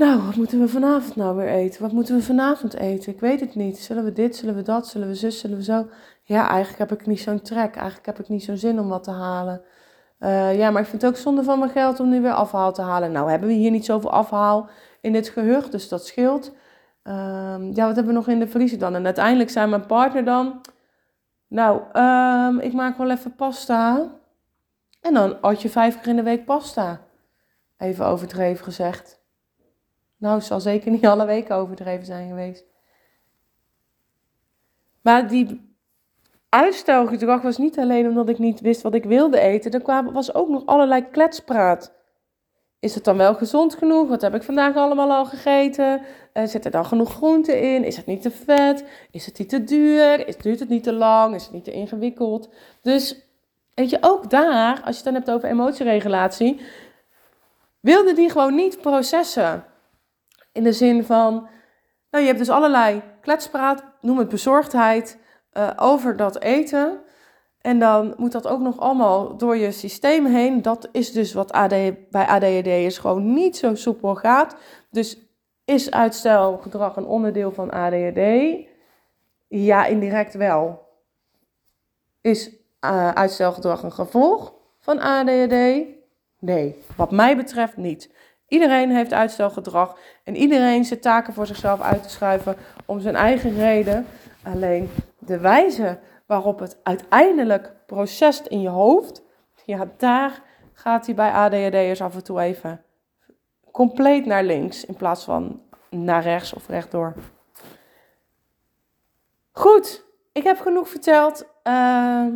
nou, 0.00 0.22
wat 0.22 0.36
moeten 0.36 0.60
we 0.60 0.68
vanavond 0.68 1.16
nou 1.16 1.36
weer 1.36 1.48
eten? 1.48 1.82
Wat 1.82 1.92
moeten 1.92 2.16
we 2.16 2.22
vanavond 2.22 2.74
eten? 2.74 3.12
Ik 3.12 3.20
weet 3.20 3.40
het 3.40 3.54
niet. 3.54 3.78
Zullen 3.78 4.04
we 4.04 4.12
dit, 4.12 4.36
zullen 4.36 4.54
we 4.54 4.62
dat, 4.62 4.88
zullen 4.88 5.08
we 5.08 5.14
zus, 5.14 5.38
zullen 5.38 5.56
we 5.56 5.62
zo? 5.62 5.86
Ja, 6.22 6.48
eigenlijk 6.48 6.90
heb 6.90 7.00
ik 7.00 7.06
niet 7.06 7.20
zo'n 7.20 7.42
trek. 7.42 7.76
Eigenlijk 7.76 8.06
heb 8.06 8.18
ik 8.18 8.28
niet 8.28 8.44
zo'n 8.44 8.56
zin 8.56 8.80
om 8.80 8.88
wat 8.88 9.04
te 9.04 9.10
halen. 9.10 9.62
Uh, 10.20 10.58
ja, 10.58 10.70
maar 10.70 10.82
ik 10.82 10.88
vind 10.88 11.02
het 11.02 11.10
ook 11.10 11.16
zonde 11.16 11.42
van 11.42 11.58
mijn 11.58 11.70
geld 11.70 12.00
om 12.00 12.08
nu 12.08 12.20
weer 12.20 12.32
afhaal 12.32 12.72
te 12.72 12.82
halen. 12.82 13.12
Nou, 13.12 13.30
hebben 13.30 13.48
we 13.48 13.54
hier 13.54 13.70
niet 13.70 13.84
zoveel 13.84 14.10
afhaal 14.10 14.68
in 15.00 15.12
dit 15.12 15.28
gehucht, 15.28 15.72
dus 15.72 15.88
dat 15.88 16.06
scheelt. 16.06 16.52
Uh, 17.04 17.14
ja, 17.72 17.86
wat 17.86 17.94
hebben 17.94 18.06
we 18.06 18.12
nog 18.12 18.28
in 18.28 18.38
de 18.38 18.48
vriezer 18.48 18.78
dan? 18.78 18.94
En 18.94 19.04
uiteindelijk 19.04 19.50
zei 19.50 19.70
mijn 19.70 19.86
partner 19.86 20.24
dan... 20.24 20.60
Nou, 21.48 21.80
um, 21.92 22.60
ik 22.60 22.72
maak 22.72 22.98
wel 22.98 23.10
even 23.10 23.34
pasta. 23.34 24.06
En 25.00 25.14
dan 25.14 25.36
had 25.40 25.62
je 25.62 25.68
vijf 25.70 26.00
keer 26.00 26.08
in 26.08 26.16
de 26.16 26.22
week 26.22 26.44
pasta. 26.44 27.00
Even 27.78 28.06
overdreven 28.06 28.64
gezegd. 28.64 29.19
Nou, 30.20 30.34
het 30.34 30.44
zal 30.44 30.60
zeker 30.60 30.90
niet 30.90 31.06
alle 31.12 31.26
weken 31.26 31.56
overdreven 31.56 32.06
zijn 32.06 32.28
geweest. 32.28 32.64
Maar 35.00 35.28
die 35.28 35.74
uitstelgedrag 36.48 37.42
was 37.42 37.58
niet 37.58 37.78
alleen 37.78 38.08
omdat 38.08 38.28
ik 38.28 38.38
niet 38.38 38.60
wist 38.60 38.82
wat 38.82 38.94
ik 38.94 39.04
wilde 39.04 39.40
eten. 39.40 39.70
Er 39.70 39.82
kwam, 39.82 40.12
was 40.12 40.34
ook 40.34 40.48
nog 40.48 40.66
allerlei 40.66 41.08
kletspraat. 41.10 41.92
Is 42.80 42.94
het 42.94 43.04
dan 43.04 43.16
wel 43.16 43.34
gezond 43.34 43.74
genoeg? 43.74 44.08
Wat 44.08 44.20
heb 44.20 44.34
ik 44.34 44.42
vandaag 44.42 44.76
allemaal 44.76 45.10
al 45.10 45.24
gegeten? 45.24 46.02
Uh, 46.34 46.46
zit 46.46 46.64
er 46.64 46.70
dan 46.70 46.86
genoeg 46.86 47.12
groente 47.12 47.60
in? 47.60 47.84
Is 47.84 47.96
het 47.96 48.06
niet 48.06 48.22
te 48.22 48.30
vet? 48.30 48.84
Is 49.10 49.26
het 49.26 49.38
niet 49.38 49.48
te 49.48 49.64
duur? 49.64 50.28
Is, 50.28 50.36
duurt 50.36 50.60
het 50.60 50.68
niet 50.68 50.82
te 50.82 50.92
lang? 50.92 51.34
Is 51.34 51.42
het 51.42 51.52
niet 51.52 51.64
te 51.64 51.72
ingewikkeld? 51.72 52.48
Dus 52.82 53.28
weet 53.74 53.90
je, 53.90 53.98
ook 54.00 54.30
daar, 54.30 54.74
als 54.84 54.98
je 54.98 55.02
het 55.02 55.04
dan 55.04 55.14
hebt 55.14 55.30
over 55.30 55.48
emotieregulatie, 55.48 56.60
wilde 57.80 58.12
die 58.12 58.30
gewoon 58.30 58.54
niet 58.54 58.80
processen. 58.80 59.64
In 60.52 60.62
de 60.62 60.72
zin 60.72 61.04
van, 61.04 61.32
nou, 62.10 62.22
je 62.22 62.26
hebt 62.26 62.38
dus 62.38 62.50
allerlei 62.50 63.02
kletspraat, 63.20 63.84
noem 64.00 64.18
het 64.18 64.28
bezorgdheid, 64.28 65.18
uh, 65.52 65.70
over 65.76 66.16
dat 66.16 66.40
eten. 66.40 67.00
En 67.60 67.78
dan 67.78 68.14
moet 68.16 68.32
dat 68.32 68.46
ook 68.46 68.60
nog 68.60 68.78
allemaal 68.78 69.36
door 69.36 69.56
je 69.56 69.72
systeem 69.72 70.26
heen. 70.26 70.62
Dat 70.62 70.88
is 70.92 71.12
dus 71.12 71.32
wat 71.32 71.52
AD, 71.52 71.74
bij 72.10 72.84
is 72.84 72.98
gewoon 72.98 73.32
niet 73.32 73.56
zo 73.56 73.74
soepel 73.74 74.14
gaat. 74.14 74.56
Dus 74.90 75.18
is 75.64 75.90
uitstelgedrag 75.90 76.96
een 76.96 77.06
onderdeel 77.06 77.52
van 77.52 77.70
ADHD? 77.70 78.20
Ja, 79.48 79.84
indirect 79.86 80.34
wel. 80.34 80.88
Is 82.20 82.50
uh, 82.84 83.08
uitstelgedrag 83.08 83.82
een 83.82 83.92
gevolg 83.92 84.54
van 84.78 84.98
ADHD? 84.98 85.84
Nee, 86.38 86.82
wat 86.96 87.10
mij 87.10 87.36
betreft 87.36 87.76
niet. 87.76 88.10
Iedereen 88.50 88.90
heeft 88.90 89.12
uitstelgedrag 89.12 89.98
en 90.24 90.36
iedereen 90.36 90.84
zit 90.84 91.02
taken 91.02 91.34
voor 91.34 91.46
zichzelf 91.46 91.80
uit 91.80 92.02
te 92.02 92.10
schuiven 92.10 92.56
om 92.84 93.00
zijn 93.00 93.16
eigen 93.16 93.54
reden. 93.54 94.06
Alleen 94.42 94.90
de 95.18 95.38
wijze 95.38 95.98
waarop 96.26 96.58
het 96.58 96.76
uiteindelijk 96.82 97.72
procest 97.86 98.46
in 98.46 98.60
je 98.60 98.68
hoofd, 98.68 99.22
ja, 99.64 99.88
daar 99.96 100.42
gaat 100.72 101.06
hij 101.06 101.14
bij 101.14 101.30
ADHD'ers 101.30 102.02
af 102.02 102.14
en 102.14 102.24
toe 102.24 102.40
even 102.40 102.84
compleet 103.72 104.26
naar 104.26 104.44
links 104.44 104.84
in 104.84 104.96
plaats 104.96 105.24
van 105.24 105.60
naar 105.90 106.22
rechts 106.22 106.52
of 106.52 106.68
rechtdoor. 106.68 107.14
Goed, 109.52 110.04
ik 110.32 110.42
heb 110.42 110.60
genoeg 110.60 110.88
verteld. 110.88 111.46
Uh, 111.64 112.26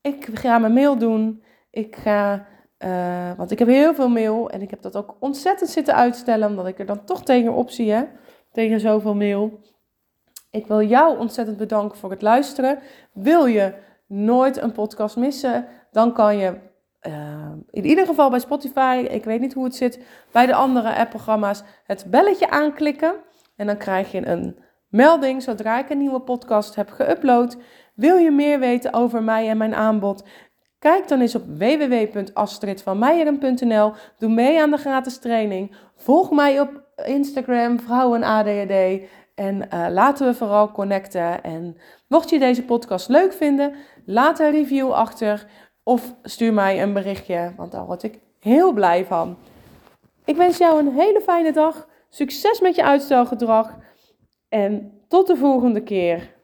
ik 0.00 0.28
ga 0.32 0.58
mijn 0.58 0.72
mail 0.72 0.98
doen. 0.98 1.42
Ik 1.70 1.96
ga 1.96 2.46
uh, 2.84 3.32
want 3.36 3.50
ik 3.50 3.58
heb 3.58 3.68
heel 3.68 3.94
veel 3.94 4.08
mail 4.08 4.50
en 4.50 4.62
ik 4.62 4.70
heb 4.70 4.82
dat 4.82 4.96
ook 4.96 5.16
ontzettend 5.20 5.70
zitten 5.70 5.94
uitstellen, 5.94 6.48
omdat 6.48 6.66
ik 6.66 6.78
er 6.78 6.86
dan 6.86 7.04
toch 7.04 7.22
tegenop 7.22 7.70
zie, 7.70 7.92
hè? 7.92 8.04
tegen 8.52 8.80
zoveel 8.80 9.14
mail. 9.14 9.60
Ik 10.50 10.66
wil 10.66 10.82
jou 10.82 11.18
ontzettend 11.18 11.56
bedanken 11.56 11.98
voor 11.98 12.10
het 12.10 12.22
luisteren. 12.22 12.78
Wil 13.12 13.46
je 13.46 13.74
nooit 14.06 14.56
een 14.56 14.72
podcast 14.72 15.16
missen, 15.16 15.66
dan 15.90 16.12
kan 16.12 16.36
je 16.36 16.58
uh, 17.02 17.52
in 17.70 17.84
ieder 17.84 18.06
geval 18.06 18.30
bij 18.30 18.38
Spotify, 18.38 19.06
ik 19.10 19.24
weet 19.24 19.40
niet 19.40 19.54
hoe 19.54 19.64
het 19.64 19.74
zit, 19.74 20.00
bij 20.32 20.46
de 20.46 20.54
andere 20.54 20.96
app-programma's 20.96 21.62
het 21.84 22.04
belletje 22.10 22.50
aanklikken. 22.50 23.14
En 23.56 23.66
dan 23.66 23.76
krijg 23.76 24.12
je 24.12 24.26
een 24.26 24.58
melding 24.88 25.42
zodra 25.42 25.78
ik 25.78 25.90
een 25.90 25.98
nieuwe 25.98 26.20
podcast 26.20 26.74
heb 26.74 26.90
geüpload. 26.90 27.56
Wil 27.94 28.16
je 28.16 28.30
meer 28.30 28.58
weten 28.58 28.92
over 28.92 29.22
mij 29.22 29.48
en 29.48 29.56
mijn 29.56 29.74
aanbod? 29.74 30.24
Kijk 30.80 31.08
dan 31.08 31.20
eens 31.20 31.34
op 31.34 31.42
www.astridvanmeijeren.nl. 31.46 33.92
Doe 34.18 34.30
mee 34.30 34.60
aan 34.60 34.70
de 34.70 34.76
gratis 34.76 35.18
training. 35.18 35.76
Volg 35.96 36.30
mij 36.30 36.60
op 36.60 36.82
Instagram, 37.04 37.80
Vrouwen 37.80 38.22
ADHD. 38.22 39.02
En 39.34 39.68
uh, 39.74 39.86
laten 39.90 40.26
we 40.26 40.34
vooral 40.34 40.72
connecten. 40.72 41.42
En 41.42 41.76
mocht 42.08 42.30
je 42.30 42.38
deze 42.38 42.64
podcast 42.64 43.08
leuk 43.08 43.32
vinden, 43.32 43.74
laat 44.04 44.38
een 44.38 44.50
review 44.50 44.92
achter. 44.92 45.46
Of 45.82 46.14
stuur 46.22 46.52
mij 46.52 46.82
een 46.82 46.92
berichtje, 46.92 47.52
want 47.56 47.72
daar 47.72 47.86
word 47.86 48.02
ik 48.02 48.18
heel 48.38 48.72
blij 48.72 49.04
van. 49.04 49.36
Ik 50.24 50.36
wens 50.36 50.58
jou 50.58 50.78
een 50.78 50.92
hele 50.92 51.20
fijne 51.20 51.52
dag. 51.52 51.88
Succes 52.08 52.60
met 52.60 52.74
je 52.74 52.84
uitstelgedrag. 52.84 53.76
En 54.48 54.92
tot 55.08 55.26
de 55.26 55.36
volgende 55.36 55.82
keer. 55.82 56.38